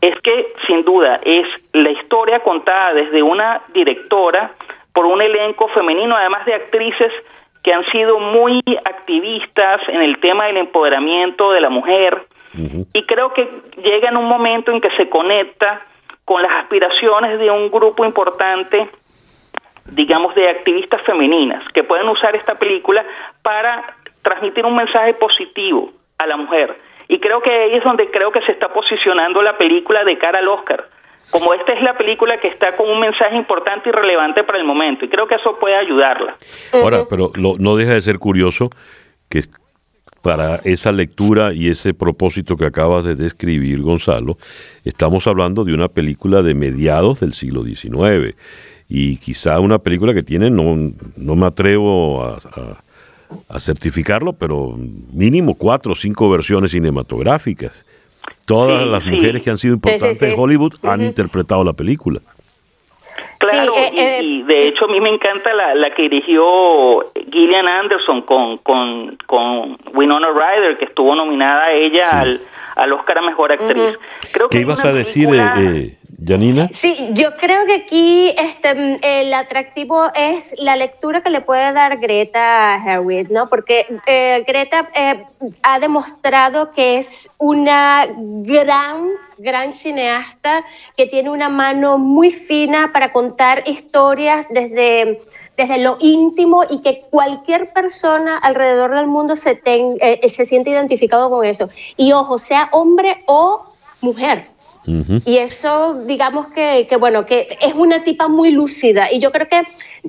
es 0.00 0.18
que, 0.20 0.52
sin 0.66 0.84
duda, 0.84 1.20
es 1.22 1.46
la 1.72 1.90
historia 1.90 2.40
contada 2.40 2.94
desde 2.94 3.22
una 3.22 3.62
directora, 3.72 4.52
por 4.96 5.04
un 5.04 5.20
elenco 5.20 5.68
femenino, 5.68 6.16
además 6.16 6.46
de 6.46 6.54
actrices 6.54 7.12
que 7.62 7.70
han 7.70 7.84
sido 7.90 8.18
muy 8.18 8.62
activistas 8.82 9.82
en 9.88 10.00
el 10.00 10.18
tema 10.20 10.46
del 10.46 10.56
empoderamiento 10.56 11.52
de 11.52 11.60
la 11.60 11.68
mujer. 11.68 12.22
Y 12.94 13.02
creo 13.02 13.34
que 13.34 13.46
llega 13.76 14.08
en 14.08 14.16
un 14.16 14.24
momento 14.24 14.72
en 14.72 14.80
que 14.80 14.88
se 14.96 15.10
conecta 15.10 15.82
con 16.24 16.40
las 16.42 16.50
aspiraciones 16.62 17.38
de 17.38 17.50
un 17.50 17.70
grupo 17.70 18.06
importante, 18.06 18.88
digamos, 19.84 20.34
de 20.34 20.48
activistas 20.48 21.02
femeninas, 21.02 21.68
que 21.74 21.84
pueden 21.84 22.08
usar 22.08 22.34
esta 22.34 22.54
película 22.54 23.04
para 23.42 23.96
transmitir 24.22 24.64
un 24.64 24.76
mensaje 24.76 25.12
positivo 25.12 25.90
a 26.16 26.26
la 26.26 26.38
mujer. 26.38 26.74
Y 27.08 27.20
creo 27.20 27.42
que 27.42 27.50
ahí 27.50 27.74
es 27.74 27.84
donde 27.84 28.10
creo 28.10 28.32
que 28.32 28.40
se 28.46 28.52
está 28.52 28.72
posicionando 28.72 29.42
la 29.42 29.58
película 29.58 30.04
de 30.04 30.16
cara 30.16 30.38
al 30.38 30.48
Oscar 30.48 30.95
como 31.30 31.54
esta 31.54 31.72
es 31.72 31.82
la 31.82 31.96
película 31.96 32.38
que 32.40 32.48
está 32.48 32.76
con 32.76 32.88
un 32.88 33.00
mensaje 33.00 33.36
importante 33.36 33.88
y 33.88 33.92
relevante 33.92 34.44
para 34.44 34.58
el 34.58 34.64
momento, 34.64 35.04
y 35.04 35.08
creo 35.08 35.26
que 35.26 35.34
eso 35.34 35.58
puede 35.58 35.76
ayudarla. 35.76 36.36
Ahora, 36.72 37.04
pero 37.08 37.32
no 37.36 37.76
deja 37.76 37.94
de 37.94 38.00
ser 38.00 38.18
curioso 38.18 38.70
que 39.28 39.42
para 40.26 40.56
esa 40.64 40.90
lectura 40.90 41.52
y 41.52 41.68
ese 41.68 41.94
propósito 41.94 42.56
que 42.56 42.66
acabas 42.66 43.04
de 43.04 43.14
describir, 43.14 43.80
Gonzalo, 43.82 44.38
estamos 44.84 45.26
hablando 45.28 45.64
de 45.64 45.72
una 45.72 45.86
película 45.86 46.42
de 46.42 46.52
mediados 46.52 47.20
del 47.20 47.32
siglo 47.32 47.62
XIX 47.62 48.34
y 48.88 49.18
quizá 49.18 49.60
una 49.60 49.78
película 49.78 50.14
que 50.14 50.24
tiene, 50.24 50.50
no, 50.50 50.92
no 51.16 51.36
me 51.36 51.46
atrevo 51.46 52.24
a, 52.24 52.38
a 53.48 53.60
certificarlo, 53.60 54.32
pero 54.32 54.76
mínimo 55.12 55.54
cuatro 55.54 55.92
o 55.92 55.94
cinco 55.94 56.28
versiones 56.28 56.72
cinematográficas. 56.72 57.85
Todas 58.46 58.86
las 58.86 59.04
mujeres 59.04 59.42
que 59.42 59.50
han 59.50 59.58
sido 59.58 59.74
importantes 59.74 60.22
en 60.22 60.38
Hollywood 60.38 60.74
han 60.82 61.02
interpretado 61.02 61.64
la 61.64 61.72
película. 61.72 62.20
Claro, 63.38 63.72
eh, 63.76 63.90
eh, 63.94 64.22
y, 64.22 64.42
de 64.44 64.68
hecho 64.68 64.86
a 64.86 64.88
mí 64.88 65.00
me 65.00 65.10
encanta 65.10 65.52
la, 65.52 65.74
la 65.74 65.94
que 65.94 66.02
dirigió 66.02 67.12
Gillian 67.30 67.68
Anderson 67.68 68.22
con, 68.22 68.58
con, 68.58 69.16
con 69.26 69.76
Winona 69.92 70.28
Ryder, 70.30 70.78
que 70.78 70.86
estuvo 70.86 71.14
nominada 71.14 71.64
a 71.64 71.72
ella 71.72 72.20
al, 72.20 72.40
al 72.76 72.92
Oscar 72.92 73.18
a 73.18 73.22
Mejor 73.22 73.52
Actriz. 73.52 73.98
Creo 74.32 74.48
¿Qué 74.48 74.60
ibas 74.60 74.84
a 74.84 74.92
decir, 74.92 75.28
eh, 75.32 75.98
Janina? 76.24 76.70
Sí, 76.72 77.10
yo 77.12 77.36
creo 77.36 77.66
que 77.66 77.74
aquí 77.74 78.34
este, 78.38 78.96
el 79.02 79.34
atractivo 79.34 80.08
es 80.14 80.54
la 80.58 80.76
lectura 80.76 81.22
que 81.22 81.30
le 81.30 81.40
puede 81.40 81.72
dar 81.72 81.98
Greta 81.98 82.76
Herwig, 82.84 83.30
¿no? 83.30 83.48
Porque 83.48 83.86
eh, 84.06 84.44
Greta 84.46 84.88
eh, 84.94 85.24
ha 85.62 85.78
demostrado 85.78 86.70
que 86.70 86.96
es 86.96 87.30
una 87.38 88.06
gran, 88.16 89.10
gran 89.38 89.74
cineasta 89.74 90.64
que 90.96 91.06
tiene 91.06 91.30
una 91.30 91.48
mano 91.48 91.98
muy 91.98 92.30
fina 92.30 92.90
para 92.92 93.12
contar 93.12 93.62
historias 93.66 94.48
desde 94.48 95.20
desde 95.56 95.78
lo 95.78 95.96
íntimo 96.00 96.64
y 96.68 96.82
que 96.82 97.06
cualquier 97.10 97.72
persona 97.72 98.36
alrededor 98.36 98.94
del 98.94 99.06
mundo 99.06 99.36
se, 99.36 99.60
eh, 99.64 100.28
se 100.28 100.44
siente 100.44 100.70
identificado 100.70 101.30
con 101.30 101.44
eso. 101.46 101.70
Y 101.96 102.12
ojo, 102.12 102.36
sea 102.38 102.68
hombre 102.72 103.24
o 103.26 103.64
mujer. 104.00 104.55
Y 104.86 105.38
eso, 105.38 106.02
digamos 106.06 106.46
que, 106.48 106.88
bueno, 107.00 107.26
que 107.26 107.58
es 107.60 107.74
una 107.74 108.04
tipa 108.04 108.28
muy 108.28 108.52
lúcida. 108.52 109.12
Y 109.12 109.18
yo 109.18 109.32
creo 109.32 109.48
que, 109.48 109.62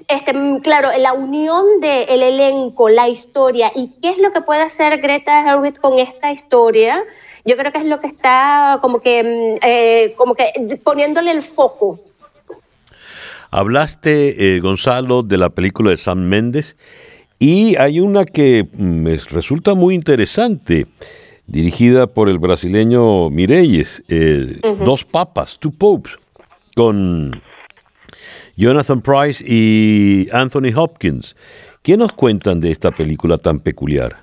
este, 0.08 0.34
claro, 0.62 0.90
la 1.00 1.14
unión 1.14 1.66
del 1.82 2.22
elenco, 2.22 2.88
la 2.90 3.10
historia 3.10 3.72
y 3.76 3.92
qué 4.02 4.10
es 4.10 4.18
lo 4.20 4.32
que 4.32 4.42
puede 4.42 4.62
hacer 4.62 5.00
Greta 5.02 5.44
Gerwig 5.44 5.80
con 5.80 5.98
esta 5.98 6.32
historia, 6.32 7.04
yo 7.44 7.58
creo 7.58 7.72
que 7.72 7.80
es 7.80 7.86
lo 7.86 8.00
que 8.00 8.08
está 8.08 8.78
como 8.82 9.00
que, 9.00 9.24
mm, 9.24 9.66
eh, 9.66 10.14
como 10.16 10.36
que 10.36 10.46
poniéndole 10.84 11.32
el 11.32 11.42
foco. 11.42 12.00
Hablaste, 13.50 14.58
eh, 14.58 14.60
Gonzalo, 14.60 15.24
de 15.24 15.38
la 15.38 15.50
película 15.50 15.92
de 15.92 15.98
Sam 15.98 16.20
Méndez 16.20 16.76
y 17.40 17.76
hay 17.78 18.00
una 18.00 18.26
que 18.26 18.68
me 18.74 19.18
resulta 19.18 19.74
muy 19.74 19.96
interesante 19.96 20.88
dirigida 21.48 22.08
por 22.08 22.30
el 22.30 22.40
brasileño 22.40 23.30
Mireyes, 23.30 24.04
eh, 24.10 24.60
Dos 24.80 25.06
Papas, 25.06 25.58
Two 25.60 25.72
Popes, 25.72 26.18
con 26.76 27.42
Jonathan 28.56 29.02
Price 29.02 29.44
y 29.46 30.28
Anthony 30.32 30.76
Hopkins. 30.76 31.36
¿Qué 31.84 31.96
nos 31.98 32.12
cuentan 32.12 32.60
de 32.60 32.72
esta 32.72 32.92
película 32.92 33.38
tan 33.38 33.60
peculiar? 33.60 34.18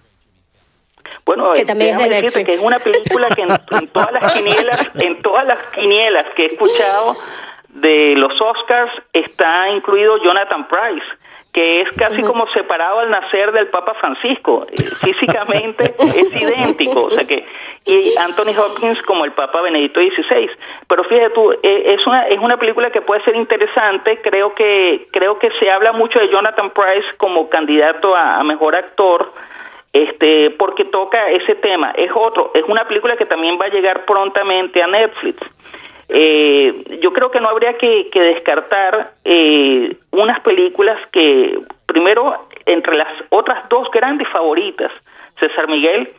Bueno, 1.24 1.52
que 1.54 1.64
también 1.64 1.98
es 1.98 2.34
que 2.34 2.42
es 2.42 2.60
una 2.60 2.78
película 2.78 3.28
que 3.34 3.42
en, 3.42 3.88
todas 3.88 4.12
las 4.12 4.32
quinielas, 4.34 4.80
en 4.96 5.22
todas 5.22 5.46
las 5.46 5.58
quinielas 5.74 6.26
que 6.36 6.44
he 6.44 6.46
escuchado 6.48 7.16
de 7.70 8.14
los 8.16 8.32
Oscars 8.40 8.92
está 9.12 9.70
incluido 9.70 10.22
Jonathan 10.22 10.68
Price 10.68 11.06
que 11.54 11.82
es 11.82 11.88
casi 11.96 12.20
como 12.23 12.49
separado 12.49 12.99
al 12.99 13.11
nacer 13.11 13.52
del 13.52 13.68
Papa 13.68 13.94
Francisco. 13.94 14.66
Eh, 14.73 14.82
físicamente 15.04 15.94
es 15.99 16.34
idéntico, 16.34 17.04
o 17.04 17.11
sea 17.11 17.25
que 17.25 17.46
y 17.87 18.16
Anthony 18.16 18.58
Hopkins 18.58 19.00
como 19.02 19.25
el 19.25 19.32
Papa 19.32 19.61
Benedicto 19.61 20.00
XVI. 20.00 20.50
Pero 20.88 21.04
fíjate 21.04 21.30
tú, 21.30 21.52
eh, 21.52 21.94
es 21.94 22.04
una 22.06 22.26
es 22.26 22.40
una 22.40 22.56
película 22.56 22.90
que 22.90 23.02
puede 23.02 23.23
ser 23.23 23.37
interesante. 23.37 24.20
Creo 24.20 24.52
que 24.54 25.06
creo 25.12 25.38
que 25.38 25.50
se 25.61 25.70
habla 25.70 25.92
mucho 25.92 26.18
de 26.18 26.28
Jonathan 26.28 26.70
Price 26.70 27.06
como 27.18 27.49
candidato 27.49 28.16
a, 28.16 28.40
a 28.40 28.44
mejor 28.44 28.75
actor. 28.75 29.32
Este, 29.92 30.50
porque 30.58 30.87
toca 30.87 31.30
ese 31.30 31.54
tema. 31.54 31.92
Es 31.92 32.11
otro, 32.12 32.50
es 32.54 32.64
una 32.66 32.84
película 32.88 33.16
que 33.16 33.26
también 33.26 33.56
va 33.61 33.66
a 33.66 33.68
llegar 33.68 34.04
prontamente 34.04 34.82
a 34.82 34.88
Netflix. 34.88 35.38
Eh, 36.08 36.99
yo 37.00 37.12
creo 37.12 37.30
que 37.30 37.40
no 37.40 37.49
habría 37.49 37.75
que, 37.78 38.08
descartar 38.12 39.12
eh, 39.25 39.96
unas 40.11 40.40
películas 40.40 40.99
que, 41.12 41.58
primero, 41.87 42.46
entre 42.66 42.96
las 42.96 43.08
otras 43.30 43.68
dos 43.68 43.90
grandes 43.90 44.28
favoritas, 44.28 44.92
César 45.38 45.68
Miguel, 45.68 46.11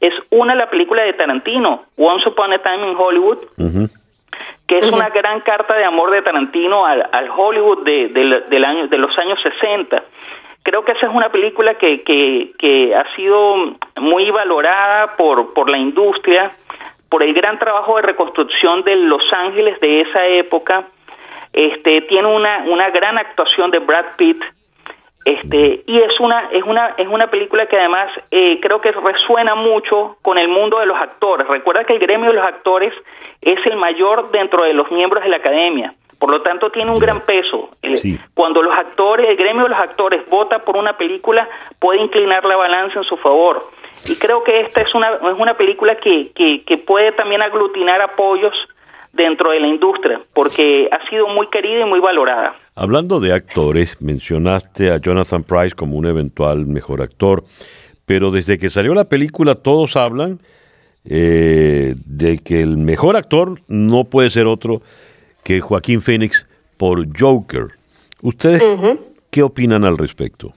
es 0.00 0.14
una 0.30 0.54
la 0.54 0.70
película 0.70 1.02
de 1.02 1.12
Tarantino, 1.12 1.84
Once 1.96 2.28
Upon 2.28 2.52
a 2.52 2.58
Time 2.58 2.88
in 2.90 2.96
Hollywood, 2.96 3.38
que 4.66 4.78
es 4.78 4.90
una 4.90 5.08
gran 5.10 5.40
carta 5.40 5.74
de 5.74 5.84
amor 5.84 6.10
de 6.10 6.22
Tarantino 6.22 6.86
al, 6.86 7.30
Hollywood 7.36 7.84
de, 7.84 8.08
del 8.48 8.64
año, 8.64 8.88
de 8.88 8.98
los 8.98 9.16
años 9.18 9.38
60. 9.42 10.02
Creo 10.62 10.84
que 10.84 10.92
esa 10.92 11.06
es 11.06 11.12
una 11.12 11.30
película 11.30 11.74
que, 11.74 12.02
que, 12.02 12.52
que 12.58 12.94
ha 12.94 13.04
sido 13.16 13.76
muy 14.00 14.30
valorada 14.30 15.16
por, 15.16 15.54
por 15.54 15.70
la 15.70 15.78
industria, 15.78 16.52
por 17.10 17.22
el 17.22 17.34
gran 17.34 17.58
trabajo 17.58 17.96
de 17.96 18.02
reconstrucción 18.02 18.82
de 18.84 18.96
Los 18.96 19.22
Ángeles 19.32 19.78
de 19.80 20.02
esa 20.02 20.26
época. 20.26 20.84
Este, 21.52 22.02
tiene 22.02 22.28
una, 22.28 22.64
una 22.68 22.88
gran 22.90 23.18
actuación 23.18 23.70
de 23.70 23.80
Brad 23.80 24.06
Pitt. 24.16 24.42
Este, 25.24 25.82
y 25.86 25.98
es 25.98 26.18
una, 26.18 26.48
es 26.50 26.62
una, 26.64 26.94
es 26.96 27.06
una 27.08 27.26
película 27.26 27.66
que 27.66 27.76
además 27.76 28.10
eh, 28.30 28.58
creo 28.62 28.80
que 28.80 28.92
resuena 28.92 29.54
mucho 29.54 30.16
con 30.22 30.38
el 30.38 30.48
mundo 30.48 30.78
de 30.78 30.86
los 30.86 30.96
actores. 30.96 31.46
Recuerda 31.46 31.84
que 31.84 31.92
el 31.92 31.98
gremio 31.98 32.28
de 32.30 32.36
los 32.36 32.44
actores 32.44 32.94
es 33.42 33.58
el 33.66 33.76
mayor 33.76 34.30
dentro 34.30 34.62
de 34.62 34.72
los 34.72 34.90
miembros 34.90 35.22
de 35.22 35.28
la 35.28 35.36
academia. 35.36 35.92
Por 36.18 36.30
lo 36.30 36.42
tanto, 36.42 36.70
tiene 36.70 36.90
un 36.90 36.98
gran 36.98 37.22
peso. 37.22 37.70
Cuando 38.34 38.62
los 38.62 38.74
actores, 38.74 39.28
el 39.28 39.36
gremio 39.36 39.64
de 39.64 39.70
los 39.70 39.78
actores 39.78 40.28
vota 40.28 40.60
por 40.60 40.76
una 40.76 40.96
película, 40.96 41.48
puede 41.78 42.00
inclinar 42.00 42.44
la 42.44 42.56
balanza 42.56 42.98
en 42.98 43.04
su 43.04 43.16
favor. 43.16 43.64
Y 44.08 44.16
creo 44.16 44.42
que 44.44 44.60
esta 44.60 44.80
es 44.80 44.94
una, 44.94 45.14
es 45.14 45.38
una 45.38 45.56
película 45.56 45.96
que, 45.96 46.32
que, 46.34 46.62
que 46.66 46.78
puede 46.78 47.12
también 47.12 47.42
aglutinar 47.42 48.00
apoyos 48.00 48.54
dentro 49.12 49.50
de 49.50 49.60
la 49.60 49.66
industria, 49.66 50.20
porque 50.32 50.88
ha 50.90 51.08
sido 51.08 51.28
muy 51.28 51.48
querida 51.48 51.82
y 51.82 51.84
muy 51.84 52.00
valorada. 52.00 52.54
Hablando 52.74 53.20
de 53.20 53.32
actores, 53.32 54.00
mencionaste 54.00 54.90
a 54.90 54.98
Jonathan 54.98 55.42
Price 55.42 55.74
como 55.74 55.96
un 55.96 56.06
eventual 56.06 56.66
mejor 56.66 57.02
actor, 57.02 57.44
pero 58.06 58.30
desde 58.30 58.58
que 58.58 58.70
salió 58.70 58.94
la 58.94 59.08
película 59.08 59.56
todos 59.56 59.96
hablan 59.96 60.38
eh, 61.04 61.94
de 62.06 62.38
que 62.38 62.60
el 62.60 62.76
mejor 62.76 63.16
actor 63.16 63.60
no 63.68 64.04
puede 64.04 64.30
ser 64.30 64.46
otro 64.46 64.82
que 65.42 65.60
Joaquín 65.60 66.00
Phoenix 66.00 66.46
por 66.76 67.06
Joker. 67.18 67.68
¿Ustedes 68.22 68.62
qué 69.30 69.42
opinan 69.42 69.84
al 69.84 69.96
respecto? 69.98 70.52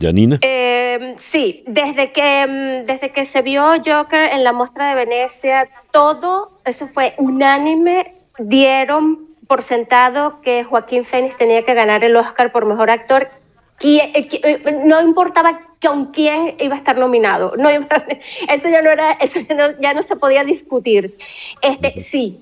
Janina. 0.00 0.38
Eh, 0.42 1.14
sí, 1.18 1.64
desde 1.66 2.12
que, 2.12 2.46
mm, 2.46 2.86
desde 2.86 3.10
que 3.10 3.24
se 3.24 3.42
vio 3.42 3.64
Joker 3.84 4.22
en 4.32 4.44
la 4.44 4.52
muestra 4.52 4.88
de 4.88 4.94
Venecia, 4.96 5.68
todo 5.90 6.50
eso 6.64 6.86
fue 6.86 7.14
unánime, 7.18 8.14
dieron 8.38 9.28
por 9.46 9.62
sentado 9.62 10.40
que 10.40 10.64
Joaquín 10.64 11.04
Phoenix 11.04 11.36
tenía 11.36 11.64
que 11.64 11.74
ganar 11.74 12.02
el 12.04 12.16
Oscar 12.16 12.50
por 12.50 12.66
mejor 12.66 12.90
actor. 12.90 13.28
Eh, 13.82 14.10
eh, 14.14 14.82
no 14.84 15.00
importaba 15.02 15.60
con 15.82 16.06
quién 16.06 16.54
iba 16.58 16.74
a 16.74 16.78
estar 16.78 16.96
nominado. 16.96 17.54
No, 17.56 17.68
eso 18.48 18.68
ya 18.68 18.82
no 18.82 18.90
era, 18.90 19.12
eso 19.12 19.40
ya 19.80 19.94
no 19.94 20.02
se 20.02 20.16
podía 20.16 20.44
discutir. 20.44 21.16
Este, 21.60 22.00
sí, 22.00 22.40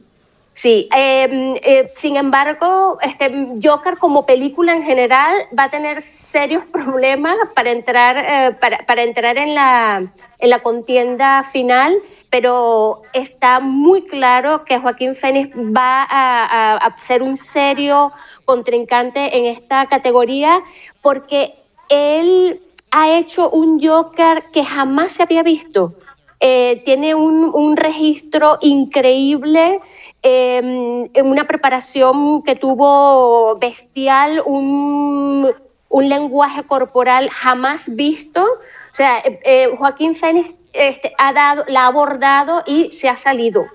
Sí, 0.55 0.87
em, 0.95 1.55
eh, 1.63 1.91
sin 1.95 2.17
embargo, 2.17 2.99
este 3.01 3.55
Joker 3.63 3.97
como 3.97 4.27
película 4.27 4.75
en 4.75 4.83
general 4.83 5.35
va 5.59 5.65
a 5.65 5.71
tener 5.71 6.03
serios 6.03 6.65
problemas 6.73 7.37
para 7.55 7.71
entrar, 7.71 8.17
eh, 8.19 8.57
para, 8.87 9.03
entrar 9.03 9.39
en, 9.39 9.55
la, 9.55 10.13
en 10.39 10.51
la 10.51 10.59
contienda 10.59 11.43
final, 11.43 11.97
pero 12.29 13.01
está 13.15 13.61
muy 13.61 14.03
claro 14.05 14.65
que 14.65 14.79
Joaquín 14.79 15.15
Phoenix 15.15 15.57
va 15.57 16.03
a, 16.03 16.77
a 16.77 16.97
ser 16.99 17.23
un 17.23 17.35
serio 17.35 18.13
contrincante 18.45 19.39
en 19.39 19.47
esta 19.47 19.87
categoría 19.87 20.61
porque 21.01 21.55
él 21.89 22.61
ha 22.91 23.17
hecho 23.17 23.49
un 23.49 23.81
Joker 23.81 24.45
que 24.53 24.65
jamás 24.65 25.13
se 25.13 25.23
había 25.23 25.43
visto. 25.43 25.95
Eh, 26.41 26.83
tiene 26.85 27.15
un, 27.15 27.51
un 27.55 27.77
registro 27.77 28.59
increíble 28.61 29.81
En 30.23 31.11
una 31.25 31.47
preparación 31.47 32.43
que 32.43 32.55
tuvo 32.55 33.59
bestial, 33.59 34.43
un, 34.47 35.53
lenguaje 35.91 36.63
corporal 36.63 37.29
jamás 37.31 37.95
visto. 37.95 38.43
O 38.43 38.95
sea, 38.95 39.19
eh, 39.19 39.41
eh, 39.45 39.69
Joaquín 39.77 40.15
Fénix 40.15 40.55
este, 40.73 41.13
ha 41.19 41.33
dado, 41.33 41.65
la 41.69 41.83
ha 41.83 41.87
abordado 41.89 42.63
y 42.67 42.91
se 42.93 43.09
ha 43.09 43.17
salido. 43.17 43.67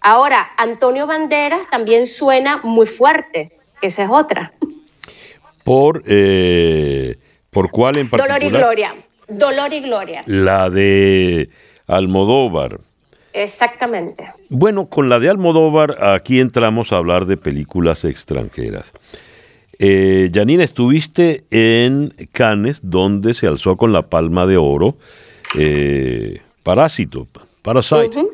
Ahora, 0.00 0.48
Antonio 0.56 1.06
Banderas 1.06 1.68
también 1.68 2.06
suena 2.06 2.58
muy 2.62 2.86
fuerte, 2.86 3.52
esa 3.82 4.04
es 4.04 4.10
otra. 4.10 4.52
¿Por, 5.64 6.04
eh, 6.06 7.16
¿por 7.50 7.72
cuál 7.72 7.96
en 7.96 8.08
particular? 8.08 8.40
Dolor 8.40 8.54
y 8.54 8.56
Gloria. 8.56 8.94
Dolor 9.26 9.72
y 9.72 9.80
Gloria. 9.80 10.22
La 10.26 10.70
de 10.70 11.50
Almodóvar. 11.88 12.78
Exactamente. 13.36 14.32
Bueno, 14.48 14.88
con 14.88 15.10
la 15.10 15.18
de 15.20 15.28
Almodóvar, 15.28 16.02
aquí 16.02 16.40
entramos 16.40 16.90
a 16.90 16.96
hablar 16.96 17.26
de 17.26 17.36
películas 17.36 18.06
extranjeras. 18.06 18.92
Eh, 19.78 20.30
Janina, 20.32 20.64
estuviste 20.64 21.44
en 21.50 22.14
Cannes, 22.32 22.80
donde 22.82 23.34
se 23.34 23.46
alzó 23.46 23.76
con 23.76 23.92
la 23.92 24.08
palma 24.08 24.46
de 24.46 24.56
oro 24.56 24.96
eh, 25.54 26.40
Parásito, 26.62 27.28
Parasite. 27.60 28.24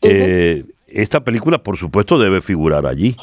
Eh, 0.00 0.64
esta 0.88 1.22
película, 1.22 1.62
por 1.62 1.76
supuesto, 1.76 2.18
debe 2.18 2.40
figurar 2.40 2.86
allí. 2.86 3.14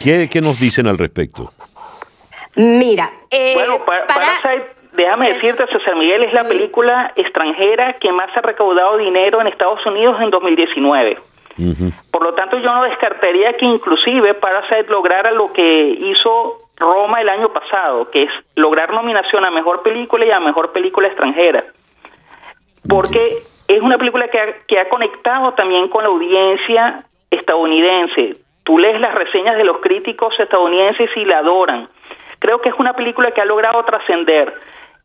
¿Qué, 0.00 0.40
nos 0.42 0.58
dicen 0.58 0.86
al 0.86 0.96
respecto? 0.96 1.52
Mira, 2.56 3.12
bueno, 3.54 3.84
Parasite 3.84 4.73
Déjame 4.94 5.32
decirte, 5.32 5.66
César 5.66 5.96
Miguel, 5.96 6.22
es 6.22 6.32
la 6.32 6.44
película 6.44 7.12
extranjera 7.16 7.94
que 7.94 8.12
más 8.12 8.30
ha 8.36 8.40
recaudado 8.40 8.96
dinero 8.96 9.40
en 9.40 9.48
Estados 9.48 9.84
Unidos 9.86 10.20
en 10.20 10.30
2019. 10.30 11.18
Por 12.12 12.22
lo 12.22 12.34
tanto, 12.34 12.58
yo 12.58 12.72
no 12.72 12.84
descartaría 12.84 13.56
que 13.56 13.64
inclusive 13.64 14.34
Parasite 14.34 14.86
lograra 14.88 15.32
lo 15.32 15.52
que 15.52 15.88
hizo 15.98 16.58
Roma 16.76 17.20
el 17.20 17.28
año 17.28 17.52
pasado, 17.52 18.08
que 18.10 18.24
es 18.24 18.30
lograr 18.54 18.92
nominación 18.92 19.44
a 19.44 19.50
Mejor 19.50 19.82
Película 19.82 20.24
y 20.26 20.30
a 20.30 20.38
Mejor 20.38 20.72
Película 20.72 21.08
Extranjera. 21.08 21.64
Porque 22.88 23.38
es 23.66 23.80
una 23.80 23.98
película 23.98 24.28
que 24.28 24.38
ha, 24.38 24.46
que 24.68 24.78
ha 24.78 24.88
conectado 24.88 25.54
también 25.54 25.88
con 25.88 26.04
la 26.04 26.10
audiencia 26.10 27.04
estadounidense. 27.30 28.36
Tú 28.62 28.78
lees 28.78 29.00
las 29.00 29.14
reseñas 29.14 29.56
de 29.56 29.64
los 29.64 29.78
críticos 29.78 30.38
estadounidenses 30.38 31.10
y 31.16 31.24
la 31.24 31.38
adoran. 31.38 31.88
Creo 32.38 32.60
que 32.60 32.68
es 32.68 32.74
una 32.78 32.92
película 32.92 33.32
que 33.32 33.40
ha 33.40 33.44
logrado 33.44 33.82
trascender 33.84 34.52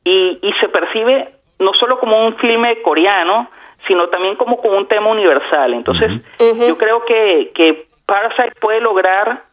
y, 0.04 0.40
y 0.42 0.54
se 0.60 0.70
percibe 0.70 1.30
no 1.60 1.74
solo 1.74 2.00
como 2.00 2.26
un 2.26 2.36
filme 2.38 2.82
coreano, 2.82 3.50
sino 3.88 4.08
también 4.10 4.36
como, 4.36 4.58
como 4.58 4.78
un 4.78 4.88
tema 4.88 5.10
universal. 5.10 5.74
Entonces, 5.74 6.12
yo 6.40 6.78
creo 6.78 7.06
que, 7.06 7.52
que 7.54 7.86
Parasite 8.06 8.54
puede 8.60 8.82
lograr 8.82 9.44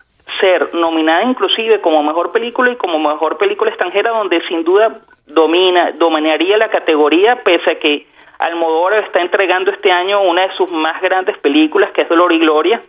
ser 0.40 0.74
nominada 0.74 1.22
inclusive 1.22 1.80
como 1.80 2.02
mejor 2.02 2.32
película 2.32 2.70
y 2.72 2.76
como 2.76 2.98
mejor 2.98 3.38
película 3.38 3.70
extranjera, 3.70 4.11
donde 4.11 4.40
sin 4.48 4.64
duda 4.64 5.00
domina, 5.26 5.92
dominaría 5.92 6.56
la 6.56 6.68
categoría, 6.68 7.42
pese 7.44 7.70
a 7.70 7.78
que 7.78 8.06
Almodóvar 8.38 9.04
está 9.04 9.20
entregando 9.20 9.70
este 9.70 9.90
año 9.90 10.22
una 10.22 10.42
de 10.42 10.54
sus 10.56 10.70
más 10.72 11.00
grandes 11.00 11.38
películas, 11.38 11.90
que 11.92 12.02
es 12.02 12.09
Dolor 12.09 12.32
y 12.32 12.38
Gloria. 12.38 12.82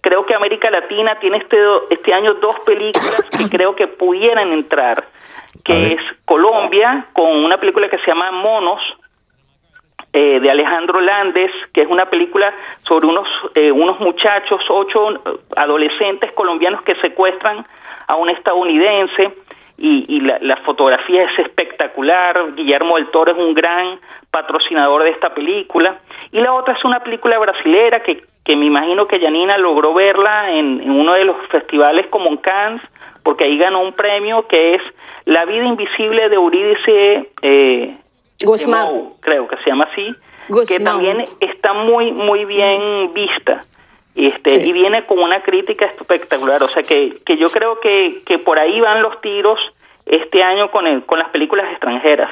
Creo 0.00 0.24
que 0.24 0.34
América 0.34 0.70
Latina 0.70 1.18
tiene 1.18 1.38
este, 1.38 1.56
este 1.90 2.12
año 2.12 2.34
dos 2.34 2.56
películas 2.64 3.24
que 3.36 3.48
creo 3.48 3.74
que 3.74 3.88
pudieran 3.88 4.52
entrar 4.52 5.04
que 5.64 5.92
es 5.92 6.00
Colombia, 6.24 7.06
con 7.12 7.44
una 7.44 7.58
película 7.58 7.88
que 7.88 7.98
se 7.98 8.06
llama 8.06 8.30
Monos, 8.32 8.80
eh, 10.12 10.38
de 10.38 10.48
Alejandro 10.48 11.00
Landes, 11.00 11.50
que 11.72 11.82
es 11.82 11.88
una 11.88 12.06
película 12.06 12.54
sobre 12.84 13.08
unos, 13.08 13.26
eh, 13.56 13.72
unos 13.72 13.98
muchachos, 13.98 14.60
ocho 14.68 15.08
adolescentes 15.56 16.32
colombianos 16.34 16.82
que 16.82 16.94
secuestran 16.96 17.66
a 18.06 18.14
un 18.14 18.30
estadounidense 18.30 19.32
y, 19.76 20.20
la, 20.20 20.56
fotografía 20.58 21.24
es 21.24 21.38
espectacular. 21.40 22.54
Guillermo 22.54 22.94
del 22.94 23.08
Toro 23.08 23.32
es 23.32 23.38
un 23.38 23.54
gran 23.54 23.98
patrocinador 24.30 25.02
de 25.02 25.10
esta 25.10 25.34
película. 25.34 25.98
Y 26.30 26.40
la 26.40 26.52
otra 26.52 26.74
es 26.74 26.84
una 26.84 27.00
película 27.00 27.36
brasilera 27.38 28.00
que, 28.04 28.22
que 28.44 28.54
me 28.54 28.66
imagino 28.66 29.08
que 29.08 29.18
Janina 29.18 29.58
logró 29.58 29.94
verla 29.94 30.52
en, 30.52 30.80
en 30.80 30.90
uno 30.92 31.14
de 31.14 31.24
los 31.24 31.36
festivales 31.48 32.06
como 32.08 32.28
en 32.28 32.36
Cannes, 32.36 32.82
porque 33.24 33.44
ahí 33.44 33.58
ganó 33.58 33.82
un 33.82 33.94
premio 33.94 34.46
que 34.46 34.76
es 34.76 34.82
La 35.24 35.44
vida 35.44 35.64
invisible 35.64 36.28
de 36.28 36.36
Eurídice 36.36 37.30
eh, 37.42 37.96
Guzmán, 38.44 39.14
creo 39.20 39.48
que 39.48 39.56
se 39.56 39.70
llama 39.70 39.88
así, 39.90 40.14
que 40.68 40.78
también 40.78 41.24
está 41.40 41.72
muy 41.72 42.12
muy 42.12 42.44
bien 42.44 43.12
vista. 43.12 43.62
Este, 44.14 44.64
y 44.64 44.72
viene 44.72 45.04
con 45.06 45.18
una 45.18 45.42
crítica 45.42 45.86
espectacular, 45.86 46.62
o 46.62 46.68
sea 46.68 46.84
que, 46.84 47.18
que 47.26 47.36
yo 47.36 47.48
creo 47.50 47.80
que, 47.80 48.22
que 48.24 48.38
por 48.38 48.60
ahí 48.60 48.80
van 48.80 49.02
los 49.02 49.20
tiros 49.20 49.58
este 50.06 50.42
año 50.42 50.70
con, 50.70 50.86
el, 50.86 51.04
con 51.04 51.18
las 51.18 51.30
películas 51.30 51.70
extranjeras. 51.70 52.30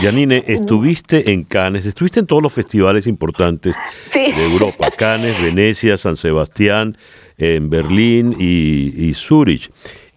Janine, 0.00 0.42
estuviste 0.46 1.30
en 1.30 1.44
Cannes, 1.44 1.86
estuviste 1.86 2.20
en 2.20 2.26
todos 2.26 2.42
los 2.42 2.52
festivales 2.52 3.06
importantes 3.06 3.76
de 4.12 4.52
Europa, 4.52 4.90
Cannes, 4.90 5.40
Venecia, 5.42 5.96
San 5.96 6.16
Sebastián, 6.16 6.96
en 7.38 7.70
Berlín 7.70 8.34
y, 8.38 9.08
y 9.08 9.14
Zurich. 9.14 9.70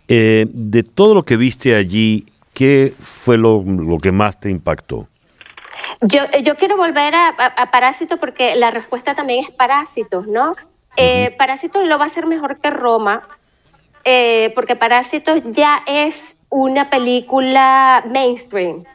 Eh, 0.08 0.46
de 0.50 0.84
todo 0.84 1.14
lo 1.16 1.24
que 1.24 1.36
viste 1.36 1.76
allí, 1.76 2.26
¿qué 2.54 2.94
fue 2.98 3.38
lo, 3.38 3.64
que 4.02 4.12
más 4.12 4.40
te 4.40 4.50
impactó? 4.50 5.08
Yo, 6.02 6.22
yo 6.44 6.56
quiero 6.56 6.78
volver 6.78 7.14
a, 7.14 7.28
a, 7.30 7.72
Parásito 7.72 8.18
porque 8.18 8.56
la 8.56 8.72
respuesta 8.72 9.16
también 9.16 9.44
es 9.44 9.52
Parásitos, 9.52 10.28
¿no? 10.28 10.56
Eh, 10.96 11.36
Parásitos 11.38 11.88
lo 11.88 11.98
va 11.98 12.06
a 12.06 12.08
hacer 12.08 12.26
mejor 12.26 12.60
que 12.60 12.70
Roma, 12.70 13.28
eh, 14.06 14.52
porque 14.56 14.76
Parásitos 14.76 15.42
ya 15.46 15.84
es 15.86 16.38
una 16.50 16.90
película 16.90 18.04
mainstream. 18.10 18.86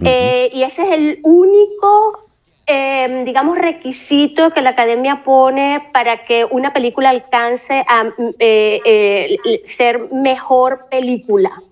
y 0.00 0.62
ese 0.62 0.82
es 0.82 0.92
el 0.92 1.20
único 1.22 2.25
eh, 2.66 3.22
digamos, 3.24 3.56
requisito 3.56 4.50
que 4.50 4.60
la 4.60 4.70
academia 4.70 5.22
pone 5.22 5.88
para 5.92 6.24
que 6.24 6.44
una 6.44 6.72
película 6.72 7.10
alcance 7.10 7.84
a 7.86 8.12
eh, 8.40 8.80
eh, 8.84 9.62
ser 9.64 10.10
mejor 10.12 10.88
película. 10.90 11.62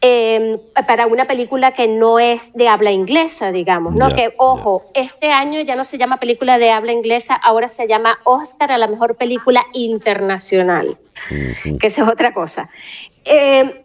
em, 0.00 0.52
para 0.86 1.06
una 1.06 1.26
película 1.26 1.72
que 1.72 1.88
no 1.88 2.18
es 2.18 2.52
de 2.54 2.68
habla 2.68 2.90
inglesa, 2.90 3.52
digamos, 3.52 3.94
¿no? 3.94 4.14
que, 4.14 4.32
ojo, 4.36 4.84
este 4.94 5.32
año 5.32 5.60
ya 5.62 5.76
no 5.76 5.84
se 5.84 5.98
llama 5.98 6.18
película 6.18 6.58
de 6.58 6.70
habla 6.70 6.92
inglesa, 6.92 7.34
ahora 7.34 7.68
se 7.68 7.88
llama 7.88 8.18
Oscar 8.24 8.70
a 8.72 8.78
la 8.78 8.86
mejor 8.86 9.16
película 9.16 9.62
internacional, 9.72 10.96
que 11.80 11.86
esa 11.86 12.02
es 12.02 12.08
otra 12.08 12.32
cosa. 12.32 12.68
Em, 13.24 13.83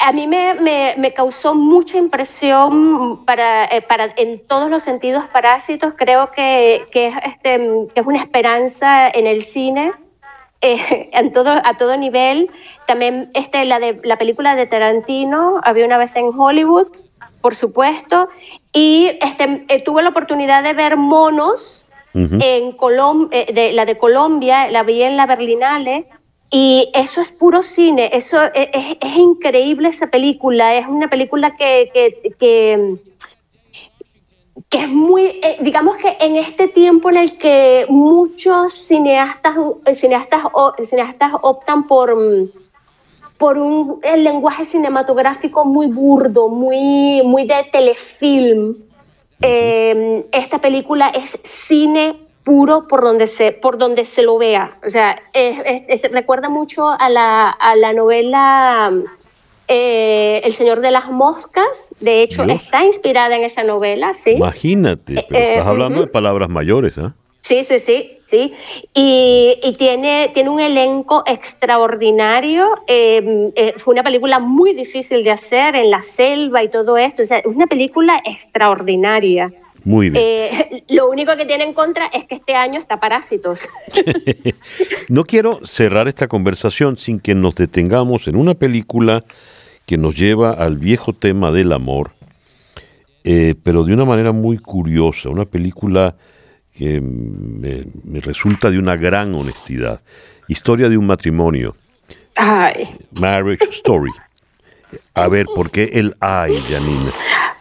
a 0.00 0.12
mí 0.12 0.26
me, 0.26 1.12
causó 1.14 1.54
mucha 1.54 1.98
impresión 1.98 3.24
para, 3.26 3.66
eh, 3.66 3.82
para, 3.82 4.08
en 4.16 4.44
todos 4.46 4.70
los 4.70 4.82
sentidos 4.82 5.24
parásitos. 5.26 5.92
Creo 5.96 6.30
que, 6.32 6.86
que, 6.90 7.12
este, 7.22 7.86
es 7.94 8.06
una 8.06 8.18
esperanza 8.18 9.08
en 9.08 9.26
el 9.26 9.42
cine. 9.42 9.92
Eh, 10.62 11.10
en 11.12 11.32
todo, 11.32 11.52
a 11.52 11.74
todo 11.74 11.96
nivel. 11.98 12.50
También 12.86 13.28
este, 13.34 13.64
la, 13.66 13.78
de, 13.78 14.00
la 14.02 14.16
película 14.16 14.56
de 14.56 14.66
Tarantino, 14.66 15.60
había 15.62 15.84
una 15.84 15.98
vez 15.98 16.16
en 16.16 16.30
Hollywood, 16.36 16.88
por 17.42 17.54
supuesto, 17.54 18.28
y 18.72 19.10
este, 19.20 19.64
eh, 19.68 19.82
tuve 19.82 20.02
la 20.02 20.10
oportunidad 20.10 20.62
de 20.62 20.72
ver 20.72 20.96
Monos, 20.96 21.86
en 22.12 22.72
Colom 22.72 23.28
de, 23.28 23.70
la 23.72 23.84
de 23.84 23.96
Colombia, 23.96 24.68
la 24.68 24.82
vi 24.82 25.00
en 25.00 25.16
la 25.16 25.26
Berlinale, 25.26 26.08
y 26.50 26.90
eso 26.94 27.20
es 27.20 27.30
puro 27.30 27.62
cine, 27.62 28.10
eso 28.12 28.42
e, 28.42 28.70
es, 28.72 28.96
es, 29.00 29.16
increíble 29.16 29.88
esa 29.88 30.08
película, 30.08 30.74
es 30.74 30.86
una 30.86 31.08
película 31.08 31.54
que, 31.54 31.90
que, 31.94 32.34
que, 32.38 32.98
es 34.72 34.88
muy, 34.88 35.26
eh, 35.42 35.58
digamos 35.60 35.96
que 35.96 36.16
en 36.20 36.36
este 36.36 36.66
tiempo 36.68 37.08
en 37.10 37.18
el 37.18 37.38
que 37.38 37.86
muchos 37.88 38.72
cineastas, 38.72 39.54
cineastas, 39.94 40.44
cineastas 40.82 41.32
optan 41.42 41.86
por, 41.86 42.16
por 43.38 43.58
un 43.58 44.00
el 44.02 44.24
lenguaje 44.24 44.64
cinematográfico 44.64 45.64
muy 45.64 45.86
burdo, 45.86 46.48
muy, 46.48 47.22
muy 47.22 47.46
de 47.46 47.68
telefilm, 47.70 48.76
eh, 49.40 50.24
esta 50.32 50.60
película 50.60 51.08
es 51.08 51.38
cine 51.44 52.29
puro 52.44 52.86
por 52.88 53.02
donde 53.02 53.26
se, 53.26 53.52
por 53.52 53.78
donde 53.78 54.04
se 54.04 54.22
lo 54.22 54.38
vea. 54.38 54.78
O 54.84 54.88
sea, 54.88 55.20
recuerda 56.10 56.48
mucho 56.48 56.88
a 56.88 57.08
la, 57.08 57.50
a 57.50 57.76
la 57.76 57.92
novela 57.92 58.92
eh, 59.68 60.40
El 60.44 60.52
Señor 60.52 60.80
de 60.80 60.90
las 60.90 61.10
Moscas. 61.10 61.94
De 62.00 62.22
hecho, 62.22 62.42
está 62.42 62.84
inspirada 62.84 63.36
en 63.36 63.44
esa 63.44 63.62
novela, 63.62 64.14
sí. 64.14 64.32
Imagínate, 64.32 65.20
eh, 65.20 65.26
pero 65.28 65.44
estás 65.44 65.66
hablando 65.66 66.00
de 66.00 66.06
palabras 66.08 66.48
mayores, 66.48 66.98
¿ah? 66.98 67.14
Sí, 67.42 67.64
sí, 67.64 67.78
sí, 67.78 68.18
sí. 68.26 68.52
Y, 68.94 69.58
y, 69.62 69.72
tiene, 69.74 70.30
tiene 70.34 70.50
un 70.50 70.60
elenco 70.60 71.22
extraordinario. 71.26 72.68
Em, 72.86 73.50
eh, 73.54 73.74
fue 73.76 73.94
una 73.94 74.02
película 74.02 74.40
muy 74.40 74.74
difícil 74.74 75.24
de 75.24 75.30
hacer 75.30 75.74
en 75.74 75.90
la 75.90 76.02
selva 76.02 76.62
y 76.62 76.68
todo 76.68 76.98
esto. 76.98 77.22
O 77.22 77.26
sea, 77.26 77.38
es 77.38 77.46
una 77.46 77.66
película 77.66 78.20
extraordinaria. 78.24 79.52
Muy 79.84 80.10
bien. 80.10 80.24
Eh, 80.24 80.84
lo 80.88 81.08
único 81.08 81.36
que 81.36 81.46
tiene 81.46 81.64
en 81.64 81.72
contra 81.72 82.06
es 82.06 82.24
que 82.26 82.34
este 82.34 82.54
año 82.54 82.78
está 82.78 83.00
Parásitos. 83.00 83.68
no 85.08 85.24
quiero 85.24 85.60
cerrar 85.64 86.08
esta 86.08 86.28
conversación 86.28 86.98
sin 86.98 87.20
que 87.20 87.34
nos 87.34 87.54
detengamos 87.54 88.28
en 88.28 88.36
una 88.36 88.54
película 88.54 89.24
que 89.86 89.96
nos 89.96 90.16
lleva 90.16 90.52
al 90.52 90.76
viejo 90.76 91.12
tema 91.12 91.50
del 91.50 91.72
amor, 91.72 92.12
eh, 93.24 93.54
pero 93.62 93.84
de 93.84 93.92
una 93.92 94.04
manera 94.04 94.32
muy 94.32 94.58
curiosa, 94.58 95.28
una 95.30 95.44
película 95.44 96.14
que 96.76 97.00
me, 97.00 97.84
resulta 98.20 98.70
de 98.70 98.78
una 98.78 98.96
gran 98.96 99.34
honestidad. 99.34 100.00
Historia 100.48 100.88
de 100.88 100.96
un 100.96 101.06
matrimonio. 101.06 101.74
Ay. 102.36 102.88
Marriage 103.12 103.68
Story. 103.70 104.10
A 105.14 105.28
ver, 105.28 105.46
¿por 105.54 105.70
qué 105.70 105.90
el 105.94 106.16
ay, 106.20 106.54
Janine? 106.68 107.12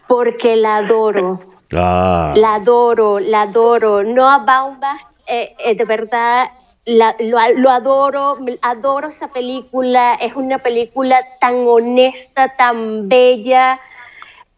Porque 0.07 0.55
la 0.55 0.77
adoro. 0.77 1.41
Ah. 1.75 2.33
La 2.35 2.55
adoro, 2.55 3.19
la 3.19 3.43
adoro. 3.43 4.03
Noah 4.03 4.43
Baumbach, 4.45 5.01
eh, 5.27 5.49
eh, 5.59 5.75
de 5.75 5.85
verdad, 5.85 6.49
lo, 6.85 7.69
adoro, 7.69 8.37
adoro 8.61 9.07
esa 9.07 9.31
película. 9.31 10.15
Es 10.15 10.35
una 10.35 10.59
película 10.59 11.19
tan 11.39 11.67
honesta, 11.67 12.55
tan 12.55 13.07
bella. 13.07 13.79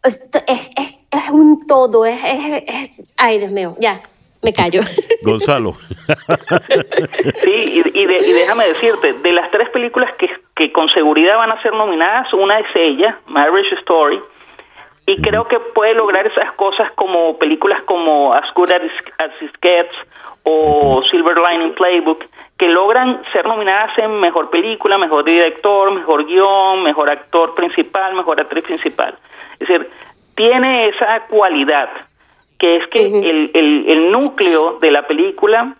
Es, 0.02 0.22
es, 0.46 0.98
es 1.10 1.30
un 1.30 1.66
todo. 1.66 2.06
Es, 2.06 2.94
ay, 3.16 3.38
Dios 3.38 3.52
mío, 3.52 3.76
ya, 3.78 4.00
me 4.42 4.52
callo. 4.52 4.80
Gonzalo. 5.22 5.76
Sí, 7.44 7.82
y, 7.94 8.06
déjame 8.06 8.68
decirte, 8.68 9.12
de 9.12 9.32
las 9.32 9.50
tres 9.50 9.68
películas 9.70 10.10
que, 10.18 10.28
que 10.56 10.72
con 10.72 10.88
seguridad 10.88 11.36
van 11.36 11.52
a 11.52 11.62
ser 11.62 11.72
nominadas, 11.72 12.32
una 12.32 12.58
es 12.58 12.66
ella, 12.74 13.18
Marriage 13.26 13.74
Story, 13.80 14.20
y 15.06 15.20
creo 15.20 15.48
que 15.48 15.58
puede 15.58 15.94
lograr 15.94 16.26
esas 16.26 16.52
cosas 16.52 16.90
como 16.92 17.36
películas 17.38 17.82
como 17.84 18.34
As 18.34 18.52
Good 18.54 18.70
as, 18.72 19.42
It 19.42 19.56
Gets 19.60 19.96
o 20.44 21.02
Silver 21.10 21.36
Lining 21.38 21.74
Playbook, 21.74 22.24
que 22.58 22.68
logran 22.68 23.20
ser 23.32 23.46
nominadas 23.46 23.96
en 23.98 24.20
mejor 24.20 24.50
película, 24.50 24.98
mejor 24.98 25.24
director, 25.24 25.92
mejor 25.92 26.26
guion, 26.26 26.82
mejor 26.84 27.10
actor 27.10 27.54
principal, 27.54 28.14
mejor 28.14 28.40
actriz 28.40 28.64
principal. 28.64 29.16
Es 29.58 29.68
decir, 29.68 29.90
tiene 30.36 30.88
esa 30.88 31.26
cualidad, 31.26 31.90
que 32.58 32.76
es 32.76 32.86
que 32.88 33.04
el, 33.04 33.50
el, 33.54 33.84
el 33.88 34.12
núcleo 34.12 34.78
de 34.80 34.90
la 34.90 35.06
película 35.06 35.76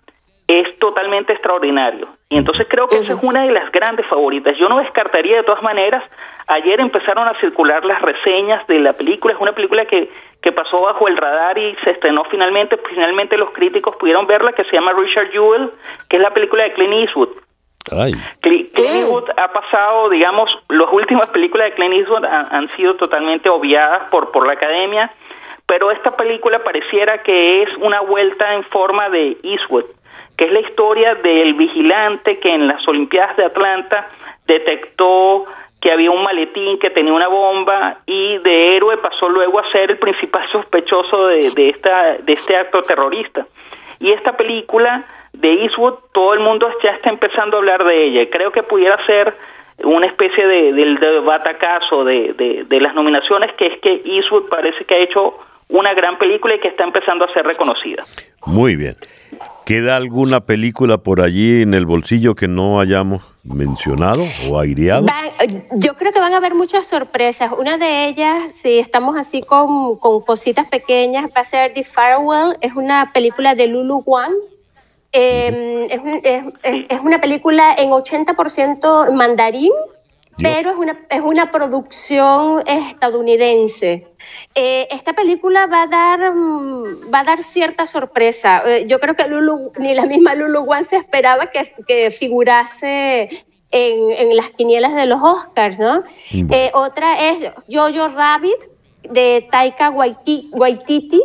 es 0.49 0.79
totalmente 0.79 1.33
extraordinario. 1.33 2.09
Y 2.29 2.37
entonces 2.37 2.67
creo 2.69 2.89
que 2.89 2.97
esa 2.97 3.15
es 3.15 3.23
una 3.23 3.45
de 3.45 3.53
las 3.53 3.71
grandes 3.71 4.07
favoritas. 4.07 4.57
Yo 4.59 4.69
no 4.69 4.79
descartaría 4.79 5.37
de 5.37 5.43
todas 5.45 5.63
maneras, 5.63 6.03
ayer 6.49 6.81
empezaron 6.81 7.29
a 7.29 7.39
circular 7.41 7.85
las 7.85 8.03
reseñas 8.03 8.67
de 8.67 8.81
la 8.81 8.93
película, 8.93 9.35
es 9.35 9.41
una 9.41 9.53
película 9.53 9.85
que, 9.87 10.11
que 10.41 10.53
pasó 10.53 10.83
bajo 10.83 11.09
el 11.09 11.17
radar 11.17 11.57
y 11.59 11.75
se 11.85 11.91
estrenó 11.91 12.25
finalmente, 12.25 12.79
finalmente 12.89 13.37
los 13.37 13.51
críticos 13.51 13.97
pudieron 13.97 14.27
verla, 14.27 14.53
que 14.53 14.65
se 14.65 14.73
llama 14.73 14.93
Richard 14.93 15.31
Jewell, 15.31 15.71
que 16.09 16.17
es 16.17 16.23
la 16.23 16.31
película 16.31 16.65
de 16.65 16.73
Clint 16.73 16.95
Eastwood. 16.95 17.31
Clint 18.41 18.79
Eastwood 18.79 19.31
ha 19.37 19.53
pasado, 19.53 20.09
digamos, 20.09 20.51
las 20.69 20.93
últimas 20.93 21.29
películas 21.31 21.71
de 21.71 21.75
Clint 21.75 21.95
Eastwood 21.95 22.25
han, 22.25 22.69
sido 22.77 22.97
totalmente 22.97 23.49
obviadas 23.49 24.09
por, 24.11 24.31
por 24.33 24.47
la 24.47 24.55
academia, 24.55 25.11
pero 25.67 25.91
esta 25.91 26.17
película 26.17 26.63
pareciera 26.63 27.23
que 27.23 27.63
es 27.63 27.69
una 27.79 28.01
vuelta 28.01 28.55
en 28.55 28.65
forma 28.65 29.09
de 29.11 29.37
Eastwood 29.43 29.85
que 30.37 30.47
es 30.47 30.53
la 30.53 30.61
historia 30.61 31.15
del 31.17 31.55
vigilante 31.55 32.39
que 32.39 32.55
en 32.55 32.67
las 32.67 32.87
Olimpiadas 32.89 33.37
de 33.37 33.45
Atlanta 33.45 34.09
detectó 34.47 35.45
que 35.81 35.91
había 35.91 36.11
un 36.11 36.23
maletín 36.23 36.79
que 36.79 36.91
tenía 36.91 37.13
una 37.13 37.29
bomba 37.29 37.99
y 38.07 38.39
de 38.39 38.77
héroe 38.77 38.97
pasó 38.99 39.29
luego 39.29 39.59
a 39.59 39.71
ser 39.73 39.91
el 39.91 39.99
principal 39.99 40.49
sospechoso 40.53 41.27
de, 41.27 41.51
de, 41.51 41.69
esta, 41.71 42.19
de 42.19 42.33
este 42.33 42.57
acto 42.57 42.83
terrorista. 42.83 43.47
Y 43.99 44.13
esta 44.13 44.37
película 44.37 45.05
de 45.33 45.65
Eastwood, 45.65 45.95
todo 46.13 46.35
el 46.35 46.41
mundo 46.41 46.69
ya 46.83 46.91
está 46.91 47.11
empezando 47.11 47.57
a 47.57 47.61
hablar 47.61 47.85
de 47.85 48.05
ella. 48.05 48.31
Creo 48.31 48.53
que 48.53 48.63
pudiera 48.63 49.05
ser 49.07 49.35
una 49.85 50.07
especie 50.07 50.47
de, 50.47 50.73
del 50.73 50.99
de 50.99 51.21
batacazo 51.21 52.05
de, 52.05 52.33
de, 52.35 52.65
de 52.65 52.81
las 52.81 52.95
nominaciones, 52.95 53.53
que 53.55 53.67
es 53.67 53.81
que 53.81 54.03
Eastwood 54.05 54.49
parece 54.49 54.85
que 54.85 54.95
ha 54.95 54.99
hecho 54.99 55.35
una 55.69 55.95
gran 55.95 56.19
película 56.19 56.55
y 56.55 56.61
que 56.61 56.69
está 56.69 56.85
empezando 56.85 57.25
a 57.25 57.33
ser 57.33 57.45
reconocida. 57.45 58.05
Muy 58.47 58.77
bien. 58.77 58.97
¿Queda 59.65 59.97
alguna 59.97 60.41
película 60.41 60.99
por 60.99 61.21
allí 61.21 61.63
en 61.63 61.75
el 61.75 61.87
bolsillo 61.87 62.35
que 62.35 62.49
no 62.49 62.81
hayamos 62.81 63.23
mencionado 63.45 64.25
o 64.49 64.59
aireado? 64.59 65.07
yo 65.75 65.95
creo 65.95 66.13
que 66.13 66.21
van 66.21 66.35
a 66.35 66.39
haber 66.39 66.55
muchas 66.55 66.87
sorpresas. 66.87 67.53
Una 67.57 67.79
de 67.79 68.07
ellas, 68.07 68.53
si 68.53 68.79
estamos 68.79 69.17
así 69.17 69.43
con, 69.43 69.97
cositas 69.97 70.67
pequeñas, 70.69 71.27
va 71.27 71.43
a 71.43 71.45
ser 71.45 71.73
The 71.75 71.85
Farewell. 71.85 72.57
Es 72.61 72.75
una 72.75 73.13
película 73.13 73.55
de 73.55 73.69
Lulu 73.69 74.03
Wang. 74.05 74.35
Em, 75.13 75.87
es, 76.23 77.01
una 77.03 77.21
película 77.21 77.75
en 77.77 77.91
80% 77.91 79.13
mandarín 79.13 79.73
pero 80.43 80.71
es 80.71 80.77
una, 80.77 80.99
es 81.09 81.21
una 81.21 81.51
producción 81.51 82.63
estadounidense. 82.67 84.07
Eh, 84.55 84.89
esta 84.91 85.13
película 85.13 85.67
va 85.67 85.83
a 85.83 85.87
dar, 85.87 86.35
mm, 86.35 87.13
va 87.13 87.21
a 87.21 87.25
dar 87.25 87.43
cierta 87.43 87.87
sorpresa. 87.87 88.63
Eh, 88.67 88.87
yo 88.87 89.01
creo 89.01 89.15
que 89.15 89.27
Lulu, 89.27 89.73
ni 89.79 89.95
la 89.95 90.05
misma 90.05 90.35
Lulu 90.35 90.61
Wan 90.61 90.85
se 90.85 90.97
esperaba 90.97 91.51
que, 91.51 91.73
que 91.87 92.11
figurase 92.11 93.31
en, 93.71 94.11
en, 94.13 94.37
las 94.37 94.51
quinielas 94.51 94.95
de 94.95 95.07
los 95.07 95.21
Oscars, 95.23 95.79
¿no? 95.79 96.05
Eh, 96.33 96.71
otra 96.75 97.31
es 97.31 97.51
Jojo 97.71 98.09
Rabbit 98.09 98.69
de 99.03 99.49
Taika 99.51 99.91
Waititi 99.91 101.23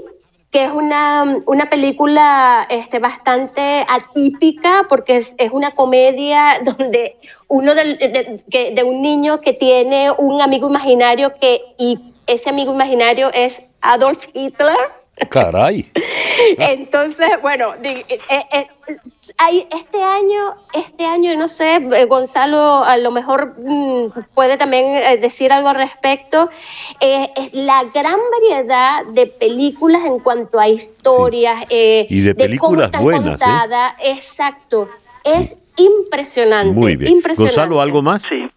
que 0.57 0.63
es 0.63 0.71
una, 0.71 1.37
una 1.45 1.69
película 1.69 2.65
este, 2.67 2.97
bastante 2.97 3.85
atípica 3.87 4.87
porque 4.89 5.17
es, 5.17 5.35
es 5.37 5.51
una 5.51 5.75
comedia 5.75 6.59
donde 6.65 7.15
uno 7.47 7.75
de, 7.75 8.41
de, 8.73 8.83
un 8.83 9.03
niño 9.03 9.39
que 9.39 9.53
tiene 9.53 10.09
un 10.09 10.41
amigo 10.41 10.67
imaginario 10.67 11.35
que, 11.39 11.61
y 11.77 11.99
ese 12.25 12.49
amigo 12.49 12.73
imaginario 12.73 13.29
es 13.35 13.61
Adolf 13.81 14.29
Hitler. 14.33 14.75
Caray. 15.29 15.85
Entonces, 16.57 17.29
bueno, 17.41 17.73
eh, 17.83 18.05
eh, 18.09 18.67
hay, 19.37 19.67
este 19.71 20.01
año, 20.01 20.55
este 20.73 21.05
año, 21.05 21.35
no 21.35 21.47
sé, 21.47 21.79
Gonzalo 22.07 22.83
a 22.83 22.97
lo 22.97 23.11
mejor 23.11 23.55
mm, 23.57 24.33
puede 24.33 24.57
también 24.57 25.19
decir 25.19 25.51
algo 25.51 25.69
al 25.69 25.75
respecto, 25.75 26.49
la 27.53 27.83
gran 27.93 28.19
variedad 28.31 29.05
de 29.07 29.27
películas 29.27 30.05
en 30.05 30.19
cuanto 30.19 30.59
a 30.59 30.67
historias 30.67 31.65
y 31.69 32.21
de 32.21 32.35
películas 32.35 32.91
buenas, 33.01 33.41
exacto, 33.99 34.87
es 35.23 35.57
impresionante. 35.77 36.73
Muy 36.73 36.95
bien. 36.95 37.11
Impresionante. 37.11 37.55
Gonzalo, 37.55 37.81
¿algo 37.81 38.01
más? 38.01 38.23
Sí. 38.23 38.47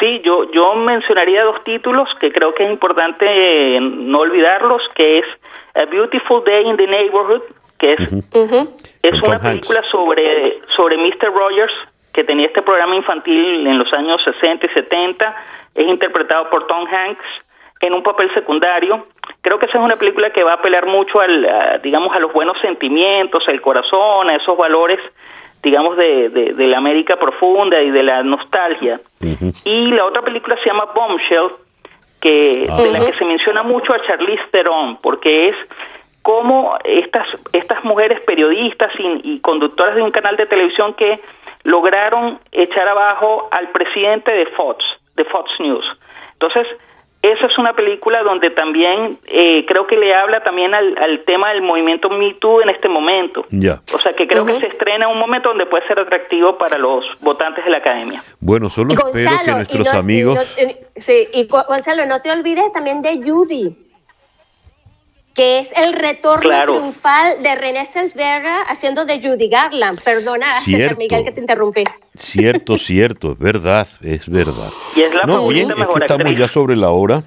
Sí, 0.00 0.20
yo, 0.24 0.50
yo 0.52 0.74
mencionaría 0.76 1.42
dos 1.42 1.64
títulos 1.64 2.08
que 2.20 2.30
creo 2.30 2.54
que 2.54 2.64
es 2.64 2.70
importante 2.70 3.26
eh, 3.26 3.80
no 3.80 4.20
olvidarlos, 4.20 4.80
que 4.94 5.18
es 5.18 5.24
A 5.78 5.86
Beautiful 5.86 6.42
Day 6.44 6.68
in 6.68 6.76
the 6.76 6.86
Neighborhood, 6.86 7.42
que 7.78 7.92
es, 7.92 8.00
es 9.02 9.22
una 9.22 9.38
película 9.38 9.82
sobre, 9.90 10.60
sobre 10.76 10.96
Mr. 10.96 11.32
Rogers, 11.32 11.72
que 12.12 12.24
tenía 12.24 12.46
este 12.46 12.62
programa 12.62 12.96
infantil 12.96 13.66
en 13.66 13.78
los 13.78 13.92
años 13.92 14.20
60 14.24 14.66
y 14.66 14.68
70, 14.70 15.36
es 15.74 15.86
interpretado 15.86 16.50
por 16.50 16.66
Tom 16.66 16.86
Hanks 16.86 17.24
en 17.80 17.92
un 17.94 18.02
papel 18.02 18.32
secundario. 18.34 19.06
Creo 19.40 19.58
que 19.58 19.66
esa 19.66 19.78
es 19.78 19.84
una 19.84 19.94
película 19.94 20.30
que 20.32 20.42
va 20.42 20.52
a 20.52 20.54
apelar 20.56 20.86
mucho 20.86 21.20
al, 21.20 21.80
digamos, 21.82 22.14
a 22.14 22.18
los 22.18 22.32
buenos 22.32 22.58
sentimientos, 22.60 23.44
al 23.46 23.60
corazón, 23.60 24.28
a 24.28 24.36
esos 24.36 24.56
valores 24.56 24.98
digamos, 25.62 25.96
de, 25.96 26.28
de, 26.30 26.66
la 26.66 26.78
América 26.78 27.16
profunda 27.16 27.80
y 27.82 27.90
de 27.90 28.02
la 28.02 28.22
nostalgia. 28.22 29.00
Y 29.64 29.90
la 29.90 30.04
otra 30.04 30.22
película 30.22 30.56
se 30.62 30.66
llama 30.66 30.86
Bombshell, 30.94 31.50
que 32.28 32.82
de 32.82 32.90
la 32.90 33.04
que 33.06 33.12
se 33.14 33.24
menciona 33.24 33.62
mucho 33.62 33.92
a 33.92 34.00
Charlize 34.00 34.44
Theron, 34.50 34.98
porque 34.98 35.48
es 35.48 35.56
como 36.22 36.76
estas, 36.84 37.26
estas 37.52 37.82
mujeres 37.84 38.20
periodistas 38.20 38.92
y, 38.98 39.34
y, 39.34 39.40
conductoras 39.40 39.94
de 39.94 40.02
un 40.02 40.10
canal 40.10 40.36
de 40.36 40.46
televisión 40.46 40.94
que 40.94 41.20
lograron 41.64 42.38
echar 42.52 42.86
abajo 42.86 43.48
al 43.50 43.68
presidente 43.68 44.30
de 44.30 44.46
Fox, 44.46 44.84
de 45.16 45.24
Fox 45.24 45.50
News. 45.58 45.86
Entonces, 46.34 46.66
esa 47.20 47.46
es 47.46 47.58
una 47.58 47.72
película 47.74 48.22
donde 48.22 48.50
también 48.50 49.18
eh, 49.26 49.64
creo 49.66 49.86
que 49.86 49.96
le 49.96 50.14
habla 50.14 50.42
también 50.44 50.72
al, 50.72 51.22
tema 51.26 51.50
del 51.50 51.62
movimiento 51.62 52.08
Me 52.10 52.34
Too 52.34 52.62
en 52.62 52.70
este 52.70 52.88
momento. 52.88 53.44
Ya. 53.50 53.80
O 53.92 53.98
sea 53.98 54.12
que 54.12 54.26
creo 54.28 54.46
que 54.46 54.60
se 54.60 54.66
estrena 54.66 55.06
en 55.06 55.12
un 55.12 55.18
momento 55.18 55.48
donde 55.48 55.66
puede 55.66 55.86
ser 55.88 55.98
atractivo 55.98 56.56
para 56.56 56.78
los 56.78 57.04
votantes 57.20 57.64
de 57.64 57.70
la 57.70 57.78
academia. 57.78 58.22
Bueno, 58.40 58.70
solo 58.70 58.94
espero 58.94 59.30
que 59.44 59.50
nuestros 59.52 59.88
amigos... 59.94 60.38
sí, 60.96 61.28
y 61.32 61.48
Gonzalo, 61.48 62.06
no 62.06 62.22
te 62.22 62.30
olvides 62.30 62.70
también 62.72 63.02
de 63.02 63.20
Judy 63.22 63.87
que 65.38 65.60
es 65.60 65.70
el 65.76 65.92
retorno 65.92 66.50
triunfal 66.64 67.40
de 67.44 67.54
René 67.54 67.84
Selsberger 67.84 68.64
haciendo 68.66 69.04
de 69.04 69.22
Judy 69.22 69.48
Garland. 69.48 70.02
Perdona, 70.02 70.50
cierto, 70.58 70.96
Miguel, 70.98 71.22
que 71.22 71.30
te 71.30 71.40
interrumpí. 71.40 71.84
Cierto, 72.18 72.76
cierto, 72.76 73.32
es 73.34 73.38
verdad, 73.38 73.86
es 74.02 74.28
verdad. 74.28 74.68
Y 74.96 75.02
es 75.02 75.14
la 75.14 75.22
no, 75.22 75.46
bien, 75.46 75.70
es 75.70 75.76
que 75.76 75.98
estamos 76.00 76.36
ya 76.36 76.48
sobre 76.48 76.74
la 76.74 76.90
hora. 76.90 77.22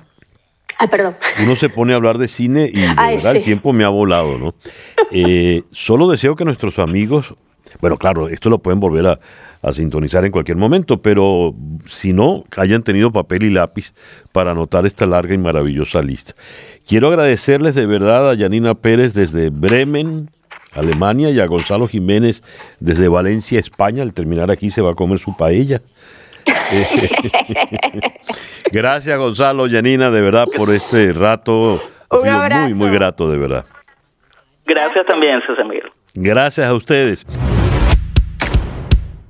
Ah, 0.78 0.88
perdón. 0.88 1.16
Uno 1.42 1.56
se 1.56 1.70
pone 1.70 1.94
a 1.94 1.96
hablar 1.96 2.18
de 2.18 2.28
cine 2.28 2.70
y 2.70 2.82
de 2.82 2.88
verdad 2.88 3.38
el 3.38 3.44
tiempo 3.44 3.72
me 3.72 3.86
ha 3.86 3.90
volado, 3.90 4.38
¿no? 4.38 4.56
Eh, 5.12 5.64
solo 5.72 6.10
deseo 6.10 6.36
que 6.36 6.44
nuestros 6.44 6.80
amigos, 6.80 7.34
bueno, 7.80 7.96
claro, 7.96 8.28
esto 8.28 8.50
lo 8.50 8.60
pueden 8.60 8.82
volver 8.82 9.08
a, 9.08 9.20
a 9.62 9.74
sintonizar 9.74 10.26
en 10.26 10.32
cualquier 10.32 10.58
momento, 10.58 11.02
pero 11.02 11.54
si 11.86 12.14
no, 12.14 12.44
hayan 12.58 12.84
tenido 12.84 13.12
papel 13.12 13.44
y 13.44 13.52
lápiz 13.52 13.94
para 14.32 14.52
anotar 14.52 14.86
esta 14.86 15.06
larga 15.06 15.34
y 15.34 15.38
maravillosa 15.38 16.02
lista. 16.02 16.34
Quiero 16.88 17.10
agradecerles 17.10 17.76
de 17.76 17.86
verdad 17.86 18.30
a 18.30 18.34
Yanina 18.34 18.74
Pérez 18.74 19.14
desde 19.14 19.50
Bremen, 19.50 20.30
Alemania, 20.74 21.30
y 21.30 21.40
a 21.40 21.46
Gonzalo 21.46 21.88
Jiménez 21.88 22.44
desde 22.80 23.08
Valencia, 23.08 23.60
España. 23.60 24.04
Al 24.04 24.14
terminar 24.14 24.52
aquí 24.52 24.70
se 24.70 24.82
va 24.82 24.92
a 24.92 24.96
comer 24.96 25.20
su 25.20 25.36
paella. 25.36 25.82
Gracias 28.72 29.18
Gonzalo, 29.18 29.68
Yanina, 29.68 30.12
de 30.12 30.22
verdad, 30.22 30.48
por 30.56 30.72
este 30.72 31.14
rato. 31.14 31.82
Ha 32.10 32.18
sido 32.18 32.62
muy, 32.62 32.74
muy 32.74 32.92
grato, 32.92 33.30
de 33.30 33.38
verdad. 33.38 33.66
Gracias 34.66 35.06
también, 35.06 35.40
César 35.46 35.66
Miguel. 35.66 35.92
Gracias 36.14 36.68
a 36.68 36.74
ustedes. 36.74 37.26